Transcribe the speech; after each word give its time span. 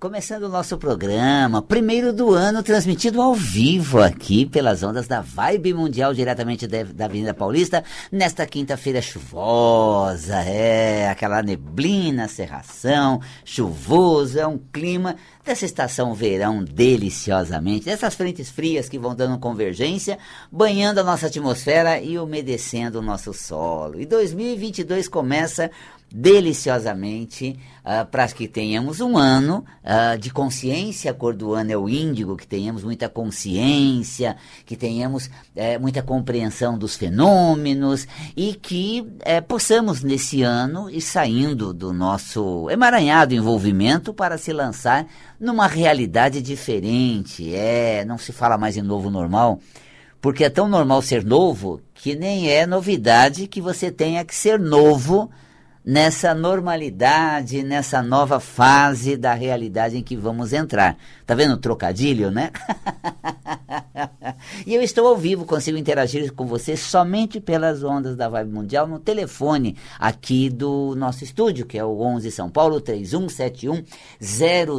começando 0.00 0.44
o 0.44 0.48
nosso 0.48 0.78
programa, 0.78 1.60
primeiro 1.60 2.10
do 2.10 2.32
ano, 2.32 2.62
transmitido 2.62 3.20
ao 3.20 3.34
vivo 3.34 4.00
aqui 4.00 4.46
pelas 4.46 4.82
ondas 4.82 5.06
da 5.06 5.20
Vibe 5.20 5.74
Mundial, 5.74 6.14
diretamente 6.14 6.66
da 6.66 7.04
Avenida 7.04 7.34
Paulista, 7.34 7.84
nesta 8.10 8.46
quinta-feira 8.46 9.02
chuvosa, 9.02 10.36
é, 10.36 11.10
aquela 11.10 11.42
neblina, 11.42 12.28
serração, 12.28 13.20
chuvoso, 13.44 14.40
é 14.40 14.46
um 14.46 14.56
clima 14.56 15.16
dessa 15.44 15.66
estação 15.66 16.14
verão 16.14 16.64
deliciosamente, 16.64 17.84
dessas 17.84 18.14
frentes 18.14 18.48
frias 18.48 18.88
que 18.88 18.98
vão 18.98 19.14
dando 19.14 19.38
convergência, 19.38 20.18
banhando 20.50 21.00
a 21.00 21.04
nossa 21.04 21.26
atmosfera 21.26 22.00
e 22.00 22.18
umedecendo 22.18 23.00
o 23.00 23.02
nosso 23.02 23.34
solo. 23.34 24.00
E 24.00 24.06
2022 24.06 25.08
começa 25.08 25.70
deliciosamente 26.12 27.58
uh, 27.84 28.04
para 28.06 28.26
que 28.28 28.48
tenhamos 28.48 29.00
um 29.00 29.16
ano 29.16 29.64
uh, 29.84 30.18
de 30.18 30.30
consciência. 30.30 31.10
A 31.10 31.14
cor 31.14 31.34
do 31.34 31.54
ano 31.54 31.70
é 31.70 31.76
o 31.76 31.88
índigo, 31.88 32.36
que 32.36 32.46
tenhamos 32.46 32.82
muita 32.82 33.08
consciência, 33.08 34.36
que 34.66 34.76
tenhamos 34.76 35.26
uh, 35.26 35.80
muita 35.80 36.02
compreensão 36.02 36.76
dos 36.76 36.96
fenômenos 36.96 38.08
e 38.36 38.54
que 38.54 39.06
eh, 39.20 39.40
possamos 39.40 40.02
nesse 40.02 40.42
ano 40.42 40.90
ir 40.90 41.00
saindo 41.00 41.72
do 41.72 41.92
nosso 41.92 42.68
emaranhado 42.70 43.34
envolvimento 43.34 44.12
para 44.12 44.36
se 44.36 44.52
lançar 44.52 45.06
numa 45.38 45.66
realidade 45.66 46.42
diferente. 46.42 47.54
É, 47.54 48.04
não 48.04 48.18
se 48.18 48.32
fala 48.32 48.58
mais 48.58 48.76
em 48.76 48.82
novo 48.82 49.10
normal. 49.10 49.60
Porque 50.20 50.44
é 50.44 50.50
tão 50.50 50.68
normal 50.68 51.00
ser 51.00 51.24
novo 51.24 51.80
que 51.94 52.14
nem 52.14 52.50
é 52.50 52.66
novidade 52.66 53.46
que 53.46 53.60
você 53.60 53.90
tenha 53.90 54.22
que 54.22 54.34
ser 54.34 54.58
novo 54.58 55.30
nessa 55.84 56.34
normalidade, 56.34 57.62
nessa 57.62 58.02
nova 58.02 58.38
fase 58.38 59.16
da 59.16 59.34
realidade 59.34 59.96
em 59.96 60.02
que 60.02 60.16
vamos 60.16 60.52
entrar. 60.52 60.96
Tá 61.26 61.34
vendo 61.34 61.54
o 61.54 61.58
trocadilho, 61.58 62.30
né? 62.30 62.50
e 64.66 64.74
eu 64.74 64.82
estou 64.82 65.06
ao 65.06 65.16
vivo, 65.16 65.44
consigo 65.44 65.78
interagir 65.78 66.32
com 66.32 66.46
você 66.46 66.76
somente 66.76 67.40
pelas 67.40 67.82
ondas 67.82 68.16
da 68.16 68.28
Vibe 68.28 68.52
Mundial 68.52 68.86
no 68.86 68.98
telefone 68.98 69.76
aqui 69.98 70.50
do 70.50 70.94
nosso 70.96 71.24
estúdio, 71.24 71.66
que 71.66 71.78
é 71.78 71.84
o 71.84 72.00
11 72.00 72.30
São 72.30 72.50
Paulo 72.50 72.80
3171 72.80 73.84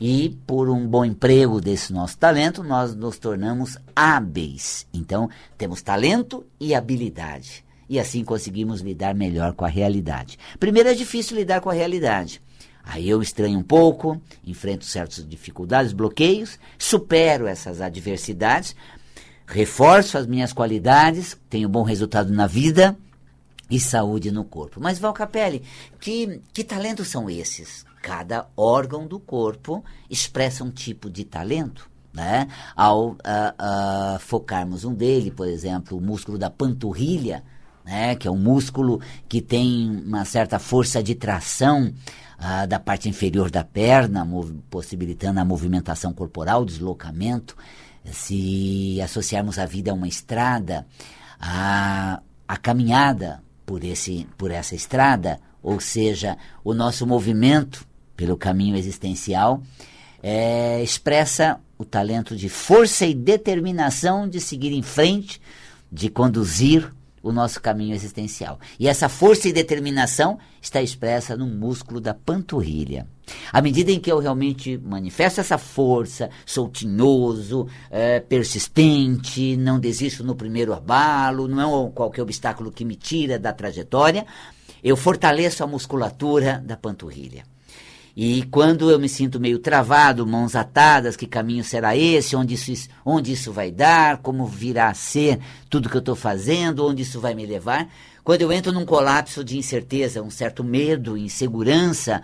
e, 0.00 0.38
por 0.46 0.68
um 0.70 0.86
bom 0.86 1.04
emprego 1.04 1.60
desse 1.60 1.92
nosso 1.92 2.16
talento, 2.18 2.62
nós 2.62 2.94
nos 2.94 3.18
tornamos 3.18 3.76
hábeis. 3.96 4.86
Então, 4.94 5.28
temos 5.58 5.82
talento 5.82 6.46
e 6.60 6.72
habilidade. 6.72 7.64
E 7.88 7.98
assim 7.98 8.22
conseguimos 8.22 8.82
lidar 8.82 9.14
melhor 9.14 9.54
com 9.54 9.64
a 9.64 9.68
realidade. 9.68 10.38
Primeiro 10.60 10.88
é 10.88 10.94
difícil 10.94 11.36
lidar 11.36 11.60
com 11.60 11.70
a 11.70 11.74
realidade. 11.74 12.40
Aí 12.84 13.08
eu 13.08 13.20
estranho 13.20 13.58
um 13.58 13.64
pouco, 13.64 14.20
enfrento 14.44 14.84
certas 14.84 15.26
dificuldades, 15.26 15.92
bloqueios, 15.92 16.58
supero 16.78 17.48
essas 17.48 17.80
adversidades, 17.80 18.76
reforço 19.46 20.18
as 20.18 20.26
minhas 20.26 20.52
qualidades, 20.52 21.36
tenho 21.48 21.68
bom 21.68 21.82
resultado 21.82 22.32
na 22.32 22.46
vida 22.46 22.96
e 23.70 23.78
saúde 23.78 24.30
no 24.30 24.44
corpo. 24.44 24.80
Mas, 24.80 24.98
Val 24.98 25.12
Capelli, 25.12 25.62
que, 26.00 26.40
que 26.52 26.64
talentos 26.64 27.08
são 27.08 27.30
esses? 27.30 27.84
Cada 28.02 28.46
órgão 28.56 29.06
do 29.06 29.18
corpo 29.18 29.84
expressa 30.10 30.64
um 30.64 30.70
tipo 30.70 31.10
de 31.10 31.24
talento. 31.24 31.88
Né? 32.12 32.48
Ao 32.74 33.10
uh, 33.10 33.14
uh, 33.14 34.18
focarmos 34.20 34.84
um 34.84 34.94
dele, 34.94 35.30
por 35.30 35.46
exemplo, 35.46 35.98
o 35.98 36.00
músculo 36.00 36.38
da 36.38 36.48
panturrilha, 36.48 37.44
né? 37.84 38.14
que 38.14 38.26
é 38.26 38.30
um 38.30 38.38
músculo 38.38 39.00
que 39.28 39.42
tem 39.42 40.02
uma 40.06 40.24
certa 40.24 40.58
força 40.58 41.02
de 41.02 41.14
tração 41.14 41.92
da 42.68 42.78
parte 42.78 43.08
inferior 43.08 43.50
da 43.50 43.64
perna, 43.64 44.28
possibilitando 44.68 45.40
a 45.40 45.44
movimentação 45.44 46.12
corporal, 46.12 46.66
deslocamento 46.66 47.56
se 48.12 49.00
associarmos 49.02 49.58
a 49.58 49.66
vida 49.66 49.90
a 49.90 49.94
uma 49.94 50.08
estrada, 50.08 50.86
a, 51.40 52.20
a 52.46 52.56
caminhada 52.56 53.42
por, 53.64 53.82
esse, 53.84 54.26
por 54.36 54.50
essa 54.50 54.74
estrada, 54.74 55.40
ou 55.62 55.80
seja, 55.80 56.36
o 56.62 56.72
nosso 56.72 57.06
movimento 57.06 57.86
pelo 58.16 58.36
caminho 58.36 58.76
existencial, 58.76 59.62
é, 60.22 60.82
expressa 60.82 61.60
o 61.78 61.84
talento 61.84 62.34
de 62.34 62.48
força 62.48 63.04
e 63.04 63.14
determinação 63.14 64.28
de 64.28 64.40
seguir 64.40 64.72
em 64.72 64.82
frente, 64.82 65.40
de 65.92 66.08
conduzir 66.08 66.90
o 67.26 67.32
nosso 67.32 67.60
caminho 67.60 67.94
existencial. 67.94 68.58
E 68.78 68.86
essa 68.86 69.08
força 69.08 69.48
e 69.48 69.52
determinação 69.52 70.38
está 70.62 70.80
expressa 70.80 71.36
no 71.36 71.46
músculo 71.46 72.00
da 72.00 72.14
panturrilha. 72.14 73.06
À 73.52 73.60
medida 73.60 73.90
em 73.90 73.98
que 73.98 74.10
eu 74.10 74.20
realmente 74.20 74.78
manifesto 74.78 75.40
essa 75.40 75.58
força, 75.58 76.30
sou 76.44 76.68
tinhoso, 76.68 77.66
é, 77.90 78.20
persistente, 78.20 79.56
não 79.56 79.80
desisto 79.80 80.22
no 80.22 80.36
primeiro 80.36 80.72
abalo, 80.72 81.48
não 81.48 81.88
é 81.88 81.90
qualquer 81.90 82.22
obstáculo 82.22 82.70
que 82.70 82.84
me 82.84 82.94
tira 82.94 83.38
da 83.38 83.52
trajetória, 83.52 84.24
eu 84.82 84.96
fortaleço 84.96 85.64
a 85.64 85.66
musculatura 85.66 86.62
da 86.64 86.76
panturrilha. 86.76 87.55
E 88.16 88.44
quando 88.44 88.90
eu 88.90 88.98
me 88.98 89.10
sinto 89.10 89.38
meio 89.38 89.58
travado, 89.58 90.26
mãos 90.26 90.56
atadas, 90.56 91.16
que 91.16 91.26
caminho 91.26 91.62
será 91.62 91.94
esse, 91.94 92.34
onde 92.34 92.54
isso, 92.54 92.88
onde 93.04 93.30
isso 93.32 93.52
vai 93.52 93.70
dar, 93.70 94.16
como 94.22 94.46
virá 94.46 94.88
a 94.88 94.94
ser 94.94 95.38
tudo 95.68 95.90
que 95.90 95.96
eu 95.96 96.00
estou 96.00 96.16
fazendo, 96.16 96.86
onde 96.86 97.02
isso 97.02 97.20
vai 97.20 97.34
me 97.34 97.44
levar. 97.44 97.86
Quando 98.24 98.40
eu 98.40 98.50
entro 98.50 98.72
num 98.72 98.86
colapso 98.86 99.44
de 99.44 99.58
incerteza, 99.58 100.22
um 100.22 100.30
certo 100.30 100.64
medo, 100.64 101.14
insegurança, 101.18 102.22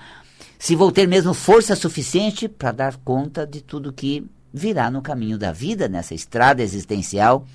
se 0.59 0.75
vou 0.75 0.91
ter 0.91 1.07
mesmo 1.07 1.35
força 1.35 1.77
suficiente 1.77 2.49
para 2.49 2.73
dar 2.73 2.97
conta 2.97 3.47
de 3.47 3.61
tudo 3.61 3.93
que 3.93 4.25
virá 4.51 4.91
no 4.91 5.03
caminho 5.03 5.37
da 5.37 5.53
vida, 5.53 5.89
nessa 5.89 6.15
estrada 6.15 6.63
existencial. 6.63 7.47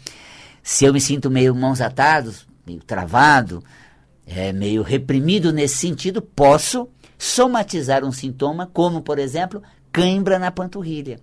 Se 0.62 0.86
eu 0.86 0.94
me 0.94 1.02
sinto 1.02 1.32
meio 1.32 1.56
mãos 1.56 1.82
atadas, 1.82 2.46
meio 2.68 2.84
travado, 2.84 3.64
é, 4.28 4.54
meio 4.54 4.84
reprimido 4.84 5.52
nesse 5.52 5.78
sentido, 5.78 6.22
posso 6.22 6.88
somatizar 7.18 8.04
um 8.04 8.12
sintoma, 8.12 8.70
como, 8.72 9.02
por 9.02 9.20
exemplo, 9.20 9.62
cãibra 9.92 10.38
na 10.38 10.52
panturrilha. 10.52 11.20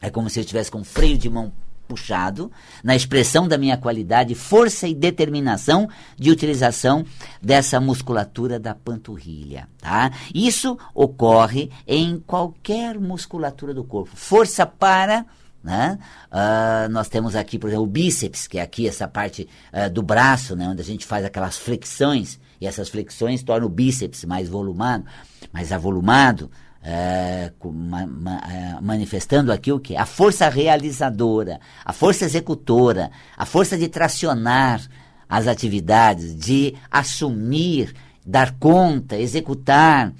É 0.00 0.10
como 0.10 0.28
se 0.28 0.38
eu 0.38 0.42
estivesse 0.42 0.70
com 0.70 0.84
freio 0.84 1.16
de 1.16 1.30
mão 1.30 1.52
puxado 1.86 2.50
na 2.82 2.96
expressão 2.96 3.46
da 3.46 3.58
minha 3.58 3.76
qualidade, 3.76 4.34
força 4.34 4.88
e 4.88 4.94
determinação 4.94 5.88
de 6.16 6.30
utilização 6.30 7.04
dessa 7.40 7.80
musculatura 7.80 8.58
da 8.58 8.74
panturrilha, 8.74 9.68
tá? 9.78 10.10
Isso 10.34 10.78
ocorre 10.94 11.70
em 11.86 12.18
qualquer 12.18 12.98
musculatura 12.98 13.74
do 13.74 13.84
corpo. 13.84 14.16
Força 14.16 14.66
para 14.66 15.26
né? 15.62 15.98
Uh, 16.30 16.90
nós 16.90 17.08
temos 17.08 17.34
aqui, 17.34 17.58
por 17.58 17.68
exemplo, 17.68 17.84
o 17.84 17.88
bíceps, 17.88 18.46
que 18.46 18.58
é 18.58 18.62
aqui 18.62 18.86
essa 18.86 19.08
parte 19.08 19.48
uh, 19.72 19.88
do 19.88 20.02
braço, 20.02 20.54
né? 20.54 20.68
onde 20.68 20.82
a 20.82 20.84
gente 20.84 21.06
faz 21.06 21.24
aquelas 21.24 21.56
flexões, 21.56 22.38
e 22.64 22.66
essas 22.66 22.88
flexões 22.88 23.42
tornam 23.42 23.66
o 23.66 23.70
bíceps 23.70 24.24
mais 24.24 24.48
volumado, 24.48 25.04
mais 25.52 25.70
avolumado, 25.70 26.50
é, 26.82 27.52
ma, 27.62 28.06
ma, 28.06 28.36
é, 28.38 28.80
manifestando 28.80 29.52
aqui 29.52 29.70
o 29.70 29.78
que? 29.78 29.94
A 29.94 30.06
força 30.06 30.48
realizadora, 30.48 31.60
a 31.84 31.92
força 31.92 32.24
executora, 32.24 33.10
a 33.36 33.44
força 33.44 33.76
de 33.76 33.86
tracionar 33.86 34.80
as 35.28 35.46
atividades, 35.46 36.34
de 36.34 36.74
assumir, 36.90 37.94
dar 38.24 38.52
conta, 38.58 39.18
executar, 39.18 40.10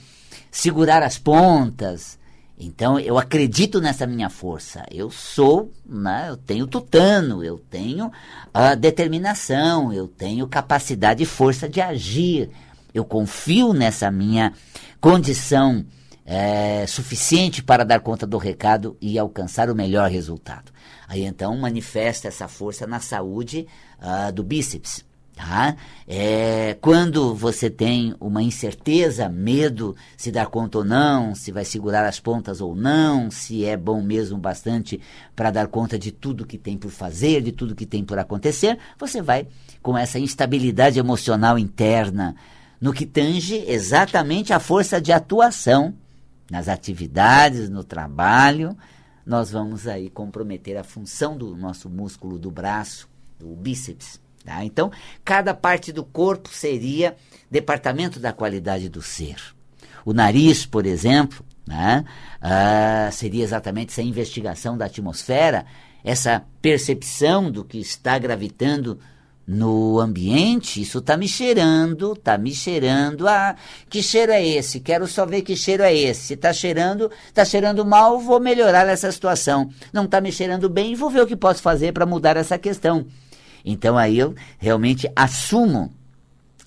segurar 0.51 1.03
as 1.03 1.19
pontas. 1.19 2.19
Então 2.59 2.99
eu 2.99 3.19
acredito 3.19 3.81
nessa 3.81 4.07
minha 4.07 4.31
força. 4.31 4.85
Eu 4.91 5.11
sou, 5.11 5.73
né, 5.85 6.27
eu 6.29 6.37
tenho 6.37 6.67
tutano, 6.67 7.43
eu 7.43 7.59
tenho 7.59 8.11
a 8.53 8.75
determinação, 8.75 9.93
eu 9.93 10.07
tenho 10.07 10.47
capacidade 10.47 11.23
e 11.23 11.27
força 11.27 11.69
de 11.69 11.81
agir. 11.81 12.51
Eu 12.93 13.05
confio 13.05 13.73
nessa 13.73 14.11
minha 14.11 14.53
condição 15.01 15.85
é, 16.25 16.87
suficiente 16.87 17.63
para 17.63 17.85
dar 17.85 18.01
conta 18.01 18.27
do 18.27 18.39
recado 18.39 18.97
e 19.01 19.19
alcançar 19.19 19.69
o 19.69 19.75
melhor 19.75 20.09
resultado. 20.09 20.73
Aí 21.09 21.25
então 21.25 21.57
manifesta 21.57 22.29
essa 22.29 22.49
força 22.49 22.87
na 22.87 23.01
saúde 23.01 23.67
uh, 23.99 24.33
do 24.33 24.43
bíceps. 24.43 25.05
Tá? 25.35 25.75
É, 26.07 26.77
quando 26.81 27.35
você 27.35 27.69
tem 27.69 28.15
uma 28.21 28.41
incerteza, 28.41 29.29
medo 29.29 29.97
se 30.17 30.31
dar 30.31 30.47
conta 30.47 30.79
ou 30.79 30.85
não, 30.85 31.35
se 31.35 31.51
vai 31.51 31.65
segurar 31.65 32.07
as 32.07 32.21
pontas 32.21 32.61
ou 32.61 32.77
não, 32.77 33.33
se 33.33 33.65
é 33.65 33.77
bom 33.77 34.01
mesmo 34.01 34.39
bastante 34.39 35.01
para 35.35 35.51
dar 35.51 35.67
conta 35.67 35.99
de 35.99 36.13
tudo 36.13 36.47
que 36.47 36.57
tem 36.57 36.79
por 36.79 36.93
fazer, 36.93 37.43
de 37.43 37.51
tudo 37.51 37.75
que 37.75 37.85
tem 37.85 38.05
por 38.05 38.17
acontecer, 38.17 38.79
você 38.97 39.21
vai 39.21 39.49
com 39.83 39.99
essa 39.99 40.21
instabilidade 40.21 41.01
emocional 41.01 41.59
interna 41.59 42.37
no 42.81 42.93
que 42.93 43.05
tange 43.05 43.57
exatamente 43.67 44.53
a 44.53 44.61
força 44.61 45.01
de 45.01 45.11
atuação 45.11 45.95
nas 46.49 46.69
atividades, 46.69 47.69
no 47.69 47.83
trabalho, 47.83 48.77
nós 49.27 49.51
vamos 49.51 49.89
aí 49.89 50.11
comprometer 50.11 50.77
a 50.77 50.85
função 50.85 51.37
do 51.37 51.57
nosso 51.57 51.89
músculo 51.89 52.39
do 52.39 52.51
braço, 52.51 53.09
do 53.39 53.49
bíceps. 53.57 54.21
Tá? 54.45 54.65
Então, 54.65 54.91
cada 55.25 55.55
parte 55.55 55.91
do 55.93 56.05
corpo 56.05 56.51
seria 56.51 57.17
departamento 57.51 58.21
da 58.21 58.33
qualidade 58.33 58.89
do 58.89 59.01
ser. 59.01 59.37
O 60.05 60.13
nariz, 60.13 60.67
por 60.67 60.85
exemplo, 60.85 61.45
né, 61.67 62.05
ah, 62.43 63.09
seria 63.11 63.43
exatamente 63.43 63.91
essa 63.91 64.03
investigação 64.03 64.77
da 64.77 64.85
atmosfera, 64.85 65.65
essa 66.05 66.45
percepção 66.61 67.51
do 67.51 67.65
que 67.65 67.79
está 67.79 68.19
gravitando 68.19 69.01
no 69.47 69.99
ambiente, 69.99 70.81
isso 70.81 70.99
está 70.99 71.17
me 71.17 71.29
cheirando, 71.29 72.13
está 72.13 72.37
me 72.37 72.55
cheirando. 72.55 73.29
Ah, 73.29 73.57
que 73.89 74.03
cheiro 74.03 74.33
é 74.33 74.45
esse? 74.47 74.81
Quero 74.81 75.07
só 75.07 75.27
ver 75.27 75.43
que 75.43 75.57
cheiro 75.57 75.83
é 75.83 75.95
esse. 75.95 76.29
Se 76.29 76.35
está 76.35 76.53
cheirando, 76.53 77.11
está 77.29 77.45
cheirando 77.45 77.85
mal, 77.85 78.19
vou 78.19 78.41
melhorar 78.41 78.87
essa 78.89 79.11
situação. 79.13 79.71
Não 79.93 80.05
está 80.05 80.21
me 80.21 80.33
cheirando 80.33 80.69
bem, 80.69 80.95
vou 80.95 81.11
ver 81.11 81.23
o 81.23 81.27
que 81.27 81.37
posso 81.37 81.63
fazer 81.63 81.93
para 81.93 82.07
mudar 82.07 82.37
essa 82.37 82.59
questão. 82.59 83.07
Então 83.65 83.97
aí 83.97 84.19
eu 84.19 84.35
realmente 84.59 85.11
assumo 85.17 85.93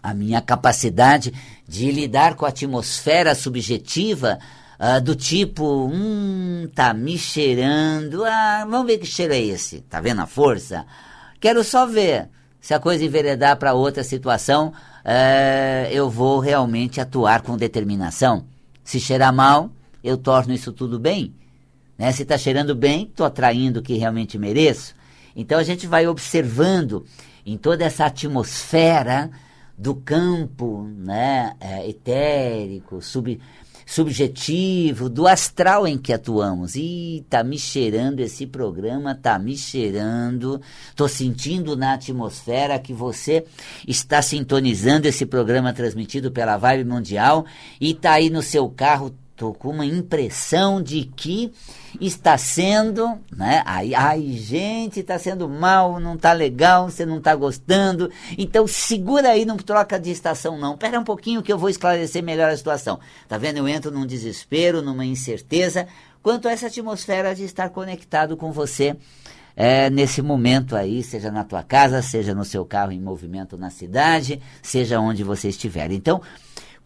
a 0.01 0.13
minha 0.13 0.41
capacidade 0.41 1.33
de 1.67 1.91
lidar 1.91 2.35
com 2.35 2.45
a 2.45 2.49
atmosfera 2.49 3.35
subjetiva 3.35 4.39
uh, 4.79 5.01
do 5.01 5.15
tipo, 5.15 5.87
hum, 5.87 6.69
tá 6.73 6.93
me 6.93 7.17
cheirando, 7.17 8.23
ah, 8.25 8.65
vamos 8.69 8.87
ver 8.87 8.97
que 8.99 9.05
cheiro 9.05 9.33
é 9.33 9.39
esse. 9.39 9.81
Tá 9.81 9.99
vendo 9.99 10.21
a 10.21 10.25
força? 10.25 10.85
Quero 11.39 11.63
só 11.63 11.85
ver 11.85 12.29
se 12.59 12.73
a 12.73 12.79
coisa 12.79 13.05
enveredar 13.05 13.57
para 13.57 13.73
outra 13.73 14.03
situação, 14.03 14.73
é, 15.03 15.89
eu 15.91 16.09
vou 16.09 16.39
realmente 16.39 16.99
atuar 16.99 17.41
com 17.41 17.55
determinação. 17.55 18.45
Se 18.83 18.99
cheirar 18.99 19.33
mal, 19.33 19.69
eu 20.03 20.17
torno 20.17 20.53
isso 20.53 20.73
tudo 20.73 20.99
bem. 20.99 21.33
Né? 21.97 22.11
Se 22.11 22.23
está 22.23 22.37
cheirando 22.37 22.75
bem, 22.75 23.03
estou 23.03 23.25
atraindo 23.25 23.79
o 23.79 23.81
que 23.83 23.93
realmente 23.93 24.37
mereço. 24.37 24.93
Então 25.37 25.59
a 25.59 25.63
gente 25.63 25.85
vai 25.85 26.07
observando 26.07 27.05
em 27.45 27.57
toda 27.57 27.85
essa 27.85 28.07
atmosfera 28.07 29.29
do 29.77 29.93
campo 29.93 30.83
né, 30.97 31.53
é, 31.61 31.87
etérico, 31.87 32.99
sub, 32.99 33.39
subjetivo, 33.85 35.07
do 35.07 35.27
astral 35.27 35.87
em 35.87 35.95
que 35.95 36.11
atuamos. 36.11 36.75
E 36.75 37.23
tá 37.29 37.43
me 37.43 37.59
cheirando 37.59 38.19
esse 38.19 38.47
programa, 38.47 39.13
tá 39.13 39.37
me 39.37 39.55
cheirando. 39.55 40.59
Tô 40.95 41.07
sentindo 41.07 41.77
na 41.77 41.93
atmosfera 41.93 42.79
que 42.79 42.91
você 42.91 43.45
está 43.87 44.23
sintonizando 44.23 45.07
esse 45.07 45.25
programa 45.25 45.71
transmitido 45.71 46.31
pela 46.31 46.57
Vibe 46.57 46.89
Mundial 46.89 47.45
e 47.79 47.93
tá 47.93 48.13
aí 48.13 48.31
no 48.31 48.41
seu 48.41 48.67
carro 48.67 49.15
Tô 49.37 49.53
com 49.53 49.69
uma 49.69 49.85
impressão 49.85 50.81
de 50.81 51.03
que 51.15 51.53
está 52.01 52.35
sendo, 52.39 53.19
né? 53.31 53.61
Ai, 53.67 53.93
ai, 53.93 54.31
gente, 54.31 55.01
está 55.01 55.19
sendo 55.19 55.47
mal, 55.47 55.99
não 55.99 56.15
está 56.15 56.33
legal, 56.33 56.89
você 56.89 57.05
não 57.05 57.19
está 57.19 57.35
gostando. 57.35 58.11
Então 58.35 58.65
segura 58.65 59.29
aí, 59.29 59.45
não 59.45 59.55
troca 59.55 59.99
de 59.99 60.09
estação 60.09 60.57
não. 60.57 60.73
Espera 60.73 60.99
um 60.99 61.03
pouquinho 61.03 61.43
que 61.43 61.53
eu 61.53 61.57
vou 61.57 61.69
esclarecer 61.69 62.23
melhor 62.23 62.49
a 62.49 62.57
situação. 62.57 62.99
Tá 63.27 63.37
vendo? 63.37 63.57
Eu 63.57 63.67
entro 63.67 63.91
num 63.91 64.07
desespero, 64.07 64.81
numa 64.81 65.05
incerteza 65.05 65.87
quanto 66.23 66.47
a 66.47 66.51
essa 66.51 66.65
atmosfera 66.65 67.35
de 67.35 67.43
estar 67.43 67.69
conectado 67.69 68.35
com 68.35 68.51
você 68.51 68.97
é, 69.55 69.87
nesse 69.91 70.19
momento 70.21 70.75
aí, 70.75 71.03
seja 71.03 71.31
na 71.31 71.43
tua 71.43 71.61
casa, 71.61 72.01
seja 72.01 72.33
no 72.33 72.43
seu 72.43 72.65
carro 72.65 72.91
em 72.91 72.99
movimento 72.99 73.55
na 73.55 73.69
cidade, 73.69 74.41
seja 74.63 74.99
onde 74.99 75.23
você 75.23 75.49
estiver. 75.49 75.91
Então, 75.91 76.21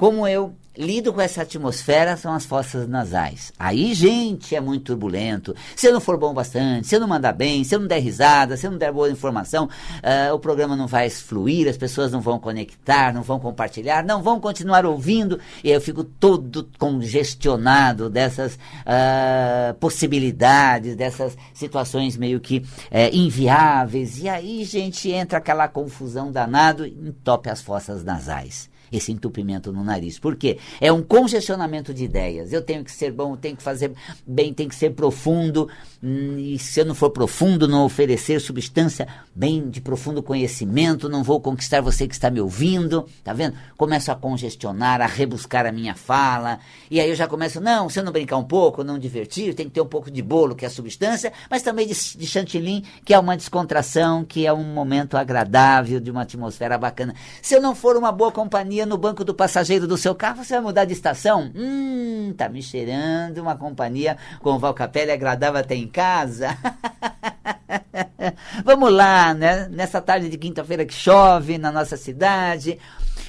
como 0.01 0.27
eu 0.27 0.55
lido 0.75 1.13
com 1.13 1.21
essa 1.21 1.43
atmosfera 1.43 2.17
são 2.17 2.33
as 2.33 2.43
fossas 2.43 2.87
nasais. 2.87 3.53
Aí, 3.59 3.93
gente, 3.93 4.55
é 4.55 4.59
muito 4.59 4.85
turbulento. 4.85 5.55
Se 5.75 5.85
eu 5.85 5.93
não 5.93 6.01
for 6.01 6.17
bom 6.17 6.33
bastante, 6.33 6.87
se 6.87 6.95
eu 6.95 6.99
não 6.99 7.07
mandar 7.07 7.33
bem, 7.33 7.63
se 7.63 7.75
eu 7.75 7.79
não 7.79 7.85
der 7.85 7.99
risada, 7.99 8.57
se 8.57 8.65
eu 8.65 8.71
não 8.71 8.79
der 8.79 8.91
boa 8.91 9.11
informação, 9.11 9.65
uh, 9.65 10.33
o 10.33 10.39
programa 10.39 10.75
não 10.75 10.87
vai 10.87 11.07
fluir, 11.07 11.67
as 11.67 11.77
pessoas 11.77 12.11
não 12.11 12.19
vão 12.19 12.39
conectar, 12.39 13.13
não 13.13 13.21
vão 13.21 13.39
compartilhar, 13.39 14.03
não 14.03 14.23
vão 14.23 14.39
continuar 14.39 14.87
ouvindo, 14.87 15.39
e 15.63 15.69
eu 15.69 15.79
fico 15.79 16.03
todo 16.03 16.67
congestionado 16.79 18.09
dessas 18.09 18.55
uh, 18.55 19.75
possibilidades, 19.79 20.95
dessas 20.95 21.37
situações 21.53 22.17
meio 22.17 22.39
que 22.39 22.57
uh, 22.57 23.15
inviáveis. 23.15 24.17
E 24.17 24.27
aí, 24.27 24.63
gente, 24.63 25.11
entra 25.11 25.37
aquela 25.37 25.67
confusão 25.67 26.31
danado 26.31 26.87
e 26.87 26.89
entope 26.89 27.51
as 27.51 27.61
fossas 27.61 28.03
nasais 28.03 28.71
esse 28.91 29.11
entupimento 29.11 29.71
no 29.71 29.83
nariz. 29.83 30.19
Por 30.19 30.35
quê? 30.35 30.57
É 30.79 30.91
um 30.91 31.01
congestionamento 31.01 31.93
de 31.93 32.03
ideias. 32.03 32.51
Eu 32.51 32.61
tenho 32.61 32.83
que 32.83 32.91
ser 32.91 33.11
bom, 33.11 33.35
tenho 33.35 33.55
que 33.55 33.63
fazer 33.63 33.93
bem, 34.27 34.53
tem 34.53 34.67
que 34.67 34.75
ser 34.75 34.91
profundo. 34.91 35.69
Hum, 36.03 36.37
e 36.37 36.59
se 36.59 36.79
eu 36.79 36.85
não 36.85 36.95
for 36.95 37.11
profundo, 37.11 37.67
não 37.67 37.85
oferecer 37.85 38.41
substância 38.41 39.07
bem 39.33 39.69
de 39.69 39.79
profundo 39.79 40.21
conhecimento, 40.21 41.07
não 41.07 41.23
vou 41.23 41.39
conquistar 41.39 41.81
você 41.81 42.07
que 42.07 42.13
está 42.13 42.29
me 42.29 42.41
ouvindo. 42.41 43.07
Tá 43.23 43.33
vendo? 43.33 43.55
Começo 43.77 44.11
a 44.11 44.15
congestionar, 44.15 45.01
a 45.01 45.05
rebuscar 45.05 45.65
a 45.65 45.71
minha 45.71 45.95
fala. 45.95 46.59
E 46.89 46.99
aí 46.99 47.09
eu 47.09 47.15
já 47.15 47.27
começo, 47.27 47.61
não, 47.61 47.89
se 47.89 47.99
eu 47.99 48.03
não 48.03 48.11
brincar 48.11 48.37
um 48.37 48.43
pouco, 48.43 48.83
não 48.83 48.99
divertir, 48.99 49.53
tem 49.53 49.67
que 49.67 49.73
ter 49.73 49.81
um 49.81 49.85
pouco 49.85 50.11
de 50.11 50.21
bolo, 50.21 50.55
que 50.55 50.65
é 50.65 50.67
a 50.67 50.71
substância, 50.71 51.31
mas 51.49 51.61
também 51.61 51.87
de, 51.87 51.93
de 51.93 52.27
chantilly, 52.27 52.83
que 53.05 53.13
é 53.13 53.19
uma 53.19 53.37
descontração, 53.37 54.25
que 54.25 54.45
é 54.45 54.53
um 54.53 54.63
momento 54.63 55.15
agradável, 55.15 55.99
de 55.99 56.11
uma 56.11 56.23
atmosfera 56.23 56.77
bacana. 56.77 57.15
Se 57.41 57.55
eu 57.55 57.61
não 57.61 57.73
for 57.73 57.95
uma 57.95 58.11
boa 58.11 58.31
companhia, 58.31 58.80
no 58.85 58.97
banco 58.97 59.23
do 59.23 59.33
passageiro 59.33 59.87
do 59.87 59.97
seu 59.97 60.15
carro, 60.15 60.43
você 60.43 60.53
vai 60.53 60.61
mudar 60.61 60.85
de 60.85 60.93
estação? 60.93 61.51
Hum, 61.55 62.33
tá 62.37 62.49
me 62.49 62.61
cheirando 62.61 63.39
uma 63.39 63.55
companhia 63.55 64.17
com 64.39 64.59
Val 64.59 64.73
Capelli 64.73 65.11
agradável 65.11 65.59
até 65.59 65.75
em 65.75 65.87
casa. 65.87 66.57
Vamos 68.63 68.91
lá, 68.91 69.33
né? 69.33 69.67
Nessa 69.69 70.01
tarde 70.01 70.29
de 70.29 70.37
quinta-feira 70.37 70.85
que 70.85 70.93
chove 70.93 71.57
na 71.57 71.71
nossa 71.71 71.97
cidade, 71.97 72.77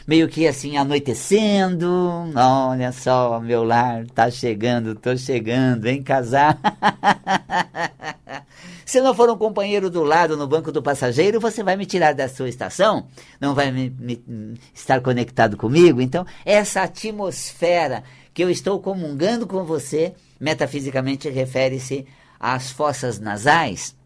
meio 0.06 0.28
que 0.28 0.46
assim 0.46 0.76
anoitecendo. 0.76 1.90
Olha 2.34 2.92
só, 2.92 3.40
meu 3.40 3.64
lar 3.64 4.06
tá 4.14 4.30
chegando, 4.30 4.94
tô 4.94 5.16
chegando, 5.16 5.82
vem 5.82 6.02
casar. 6.02 6.58
Se 8.92 9.00
não 9.00 9.14
for 9.14 9.30
um 9.30 9.38
companheiro 9.38 9.88
do 9.88 10.02
lado 10.02 10.36
no 10.36 10.46
banco 10.46 10.70
do 10.70 10.82
passageiro, 10.82 11.40
você 11.40 11.62
vai 11.62 11.76
me 11.76 11.86
tirar 11.86 12.12
da 12.12 12.28
sua 12.28 12.46
estação? 12.46 13.06
Não 13.40 13.54
vai 13.54 13.72
me, 13.72 13.88
me, 13.88 14.22
estar 14.74 15.00
conectado 15.00 15.56
comigo? 15.56 15.98
Então, 15.98 16.26
essa 16.44 16.82
atmosfera 16.82 18.04
que 18.34 18.44
eu 18.44 18.50
estou 18.50 18.78
comungando 18.80 19.46
com 19.46 19.64
você, 19.64 20.12
metafisicamente 20.38 21.30
refere-se 21.30 22.04
às 22.38 22.70
fossas 22.70 23.18
nasais 23.18 23.96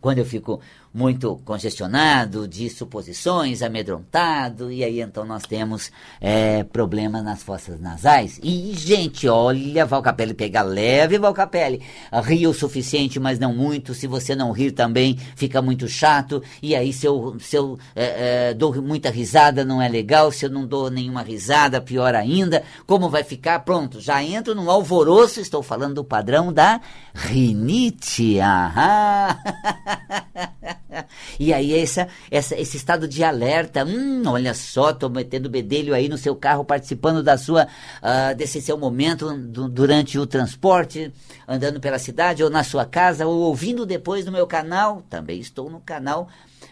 quando 0.00 0.18
eu 0.18 0.24
fico 0.24 0.60
muito 0.92 1.36
congestionado, 1.44 2.48
de 2.48 2.68
suposições, 2.70 3.62
amedrontado, 3.62 4.72
e 4.72 4.82
aí 4.82 5.00
então 5.00 5.24
nós 5.24 5.42
temos 5.42 5.90
é, 6.20 6.64
problemas 6.64 7.22
nas 7.22 7.42
fossas 7.42 7.80
nasais. 7.80 8.40
E, 8.42 8.72
gente, 8.74 9.28
olha, 9.28 9.84
Valcapelli 9.86 10.34
pega 10.34 10.62
leve, 10.62 11.18
Valcapelli. 11.18 11.82
Ria 12.24 12.48
o 12.48 12.54
suficiente, 12.54 13.20
mas 13.20 13.38
não 13.38 13.54
muito. 13.54 13.94
Se 13.94 14.06
você 14.06 14.34
não 14.34 14.52
rir 14.52 14.72
também, 14.72 15.16
fica 15.36 15.60
muito 15.60 15.88
chato. 15.88 16.42
E 16.62 16.74
aí, 16.74 16.92
se 16.92 17.06
eu, 17.06 17.36
se 17.40 17.56
eu 17.56 17.78
é, 17.94 18.50
é, 18.50 18.54
dou 18.54 18.80
muita 18.82 19.10
risada, 19.10 19.64
não 19.64 19.80
é 19.80 19.88
legal. 19.88 20.30
Se 20.32 20.46
eu 20.46 20.50
não 20.50 20.66
dou 20.66 20.90
nenhuma 20.90 21.22
risada, 21.22 21.80
pior 21.80 22.14
ainda. 22.14 22.62
Como 22.86 23.08
vai 23.08 23.24
ficar? 23.24 23.60
Pronto, 23.60 24.00
já 24.00 24.22
entro 24.22 24.54
no 24.54 24.70
alvoroço. 24.70 25.40
Estou 25.40 25.62
falando 25.62 25.96
do 25.96 26.04
padrão 26.04 26.52
da 26.52 26.80
rinite. 27.14 28.38
Aham. 28.40 29.36
e 31.38 31.52
aí 31.52 31.74
essa, 31.74 32.08
essa, 32.30 32.58
esse 32.58 32.76
estado 32.76 33.06
de 33.06 33.22
alerta, 33.22 33.84
hum, 33.84 34.22
olha 34.26 34.54
só, 34.54 34.92
tô 34.92 35.08
metendo 35.08 35.48
bedelho 35.48 35.94
aí 35.94 36.08
no 36.08 36.18
seu 36.18 36.34
carro, 36.34 36.64
participando 36.64 37.22
da 37.22 37.36
sua, 37.36 37.64
uh, 37.64 38.34
desse 38.36 38.60
seu 38.60 38.76
momento 38.76 39.36
do, 39.36 39.68
durante 39.68 40.18
o 40.18 40.26
transporte, 40.26 41.12
andando 41.46 41.80
pela 41.80 41.98
cidade 41.98 42.42
ou 42.42 42.50
na 42.50 42.64
sua 42.64 42.84
casa, 42.84 43.26
ou 43.26 43.38
ouvindo 43.40 43.86
depois 43.86 44.24
no 44.24 44.32
meu 44.32 44.46
canal, 44.46 45.02
também 45.08 45.40
estou 45.40 45.70
no 45.70 45.80
canal 45.80 46.28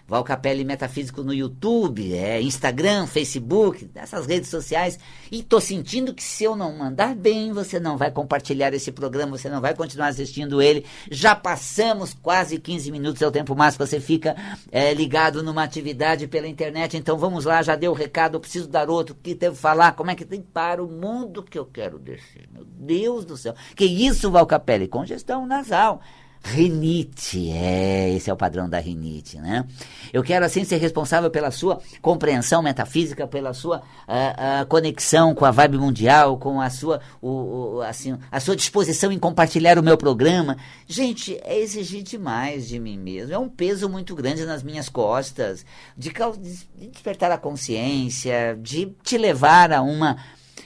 Val 0.08 0.22
Capelli 0.22 0.64
Metafísico 0.64 1.24
no 1.24 1.34
YouTube, 1.34 2.14
é, 2.14 2.40
Instagram, 2.40 3.06
Facebook, 3.06 3.90
essas 3.94 4.24
redes 4.24 4.48
sociais. 4.48 4.98
E 5.32 5.42
tô 5.42 5.60
sentindo 5.60 6.14
que 6.14 6.22
se 6.22 6.44
eu 6.44 6.54
não 6.54 6.76
mandar 6.76 7.14
bem, 7.16 7.52
você 7.52 7.80
não 7.80 7.96
vai 7.96 8.10
compartilhar 8.12 8.72
esse 8.72 8.92
programa, 8.92 9.36
você 9.36 9.48
não 9.48 9.60
vai 9.60 9.74
continuar 9.74 10.08
assistindo 10.08 10.62
ele. 10.62 10.86
Já 11.10 11.34
passamos 11.34 12.14
quase 12.14 12.58
15 12.58 12.92
minutos, 12.92 13.20
é 13.20 13.26
o 13.26 13.32
tempo 13.32 13.56
máximo 13.56 13.84
que 13.84 13.90
você 13.90 14.00
fica 14.00 14.36
é, 14.70 14.94
ligado 14.94 15.42
numa 15.42 15.64
atividade 15.64 16.28
pela 16.28 16.46
internet. 16.46 16.96
Então 16.96 17.18
vamos 17.18 17.44
lá, 17.44 17.60
já 17.62 17.74
deu 17.74 17.90
o 17.90 17.94
recado, 17.94 18.36
eu 18.36 18.40
preciso 18.40 18.68
dar 18.68 18.88
outro, 18.88 19.16
que 19.20 19.34
devo 19.34 19.56
falar, 19.56 19.92
como 19.92 20.10
é 20.10 20.14
que 20.14 20.24
tem 20.24 20.40
para 20.40 20.82
o 20.82 20.88
mundo 20.88 21.42
que 21.42 21.58
eu 21.58 21.66
quero 21.66 21.98
descer. 21.98 22.48
Meu 22.52 22.64
Deus 22.64 23.24
do 23.24 23.36
céu. 23.36 23.54
Que 23.74 23.84
isso, 23.84 24.30
Val 24.30 24.46
Capelli? 24.46 24.86
Congestão 24.86 25.44
nasal. 25.46 26.00
Rinite, 26.46 27.50
é, 27.50 28.14
esse 28.14 28.30
é 28.30 28.32
o 28.32 28.36
padrão 28.36 28.68
da 28.68 28.78
rinite, 28.78 29.36
né? 29.38 29.64
Eu 30.12 30.22
quero 30.22 30.44
assim 30.44 30.62
ser 30.64 30.76
responsável 30.76 31.28
pela 31.28 31.50
sua 31.50 31.80
compreensão 32.00 32.62
metafísica, 32.62 33.26
pela 33.26 33.52
sua 33.52 33.78
uh, 33.78 34.62
uh, 34.62 34.66
conexão 34.66 35.34
com 35.34 35.44
a 35.44 35.50
vibe 35.50 35.76
mundial, 35.76 36.38
com 36.38 36.60
a 36.60 36.70
sua, 36.70 37.00
o, 37.20 37.78
o, 37.78 37.80
assim, 37.82 38.16
a 38.30 38.38
sua 38.38 38.54
disposição 38.54 39.10
em 39.10 39.18
compartilhar 39.18 39.76
o 39.76 39.82
meu 39.82 39.98
programa. 39.98 40.56
Gente, 40.86 41.36
é 41.42 41.58
exigir 41.58 42.04
demais 42.04 42.68
de 42.68 42.78
mim 42.78 42.96
mesmo. 42.96 43.34
É 43.34 43.38
um 43.38 43.48
peso 43.48 43.88
muito 43.88 44.14
grande 44.14 44.46
nas 44.46 44.62
minhas 44.62 44.88
costas, 44.88 45.66
de, 45.96 46.12
de 46.12 46.86
despertar 46.86 47.32
a 47.32 47.38
consciência, 47.38 48.56
de 48.62 48.94
te 49.02 49.18
levar 49.18 49.72
a 49.72 49.82
uma, 49.82 50.16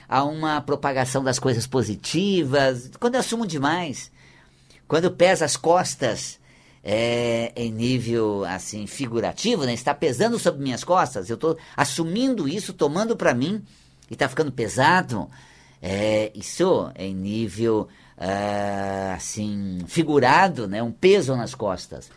a 0.06 0.24
uma 0.24 0.60
propagação 0.60 1.24
das 1.24 1.38
coisas 1.38 1.66
positivas. 1.66 2.90
Quando 3.00 3.14
eu 3.14 3.20
assumo 3.20 3.46
demais 3.46 4.12
quando 4.90 5.08
pesa 5.08 5.44
as 5.44 5.56
costas 5.56 6.40
é, 6.82 7.52
em 7.54 7.70
nível 7.70 8.44
assim 8.44 8.88
figurativo, 8.88 9.64
né? 9.64 9.72
está 9.72 9.94
pesando 9.94 10.36
sobre 10.36 10.64
minhas 10.64 10.82
costas, 10.82 11.30
eu 11.30 11.34
estou 11.34 11.56
assumindo 11.76 12.48
isso, 12.48 12.72
tomando 12.72 13.16
para 13.16 13.32
mim 13.32 13.62
e 14.10 14.14
está 14.14 14.28
ficando 14.28 14.50
pesado. 14.50 15.30
É, 15.80 16.32
isso 16.34 16.90
em 16.96 17.14
nível 17.14 17.86
uh, 18.18 19.14
assim 19.14 19.78
figurado, 19.86 20.66
né? 20.66 20.82
um 20.82 20.90
peso 20.90 21.36
nas 21.36 21.54
costas. 21.54 22.08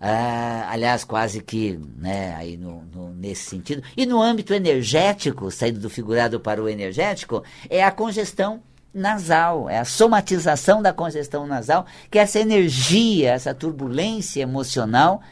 Uh, 0.00 0.64
aliás, 0.70 1.04
quase 1.04 1.42
que 1.42 1.78
né, 1.98 2.34
aí 2.36 2.56
no, 2.56 2.84
no, 2.86 3.12
nesse 3.12 3.50
sentido. 3.50 3.82
E 3.94 4.06
no 4.06 4.22
âmbito 4.22 4.54
energético, 4.54 5.50
saindo 5.50 5.78
do 5.78 5.90
figurado 5.90 6.40
para 6.40 6.62
o 6.62 6.70
energético, 6.70 7.44
é 7.68 7.84
a 7.84 7.90
congestão 7.90 8.62
nasal, 8.98 9.70
é 9.70 9.78
a 9.78 9.84
somatização 9.84 10.82
da 10.82 10.92
congestão 10.92 11.46
nasal, 11.46 11.86
que 12.10 12.18
é 12.18 12.22
essa 12.22 12.38
energia, 12.38 13.32
essa 13.32 13.54
turbulência 13.54 14.42
emocional 14.42 15.22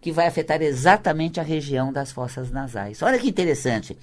que 0.00 0.12
vai 0.12 0.26
afetar 0.26 0.60
exatamente 0.60 1.40
a 1.40 1.42
região 1.42 1.92
das 1.92 2.12
fossas 2.12 2.50
nasais. 2.50 3.02
Olha 3.02 3.18
que 3.18 3.28
interessante. 3.28 3.96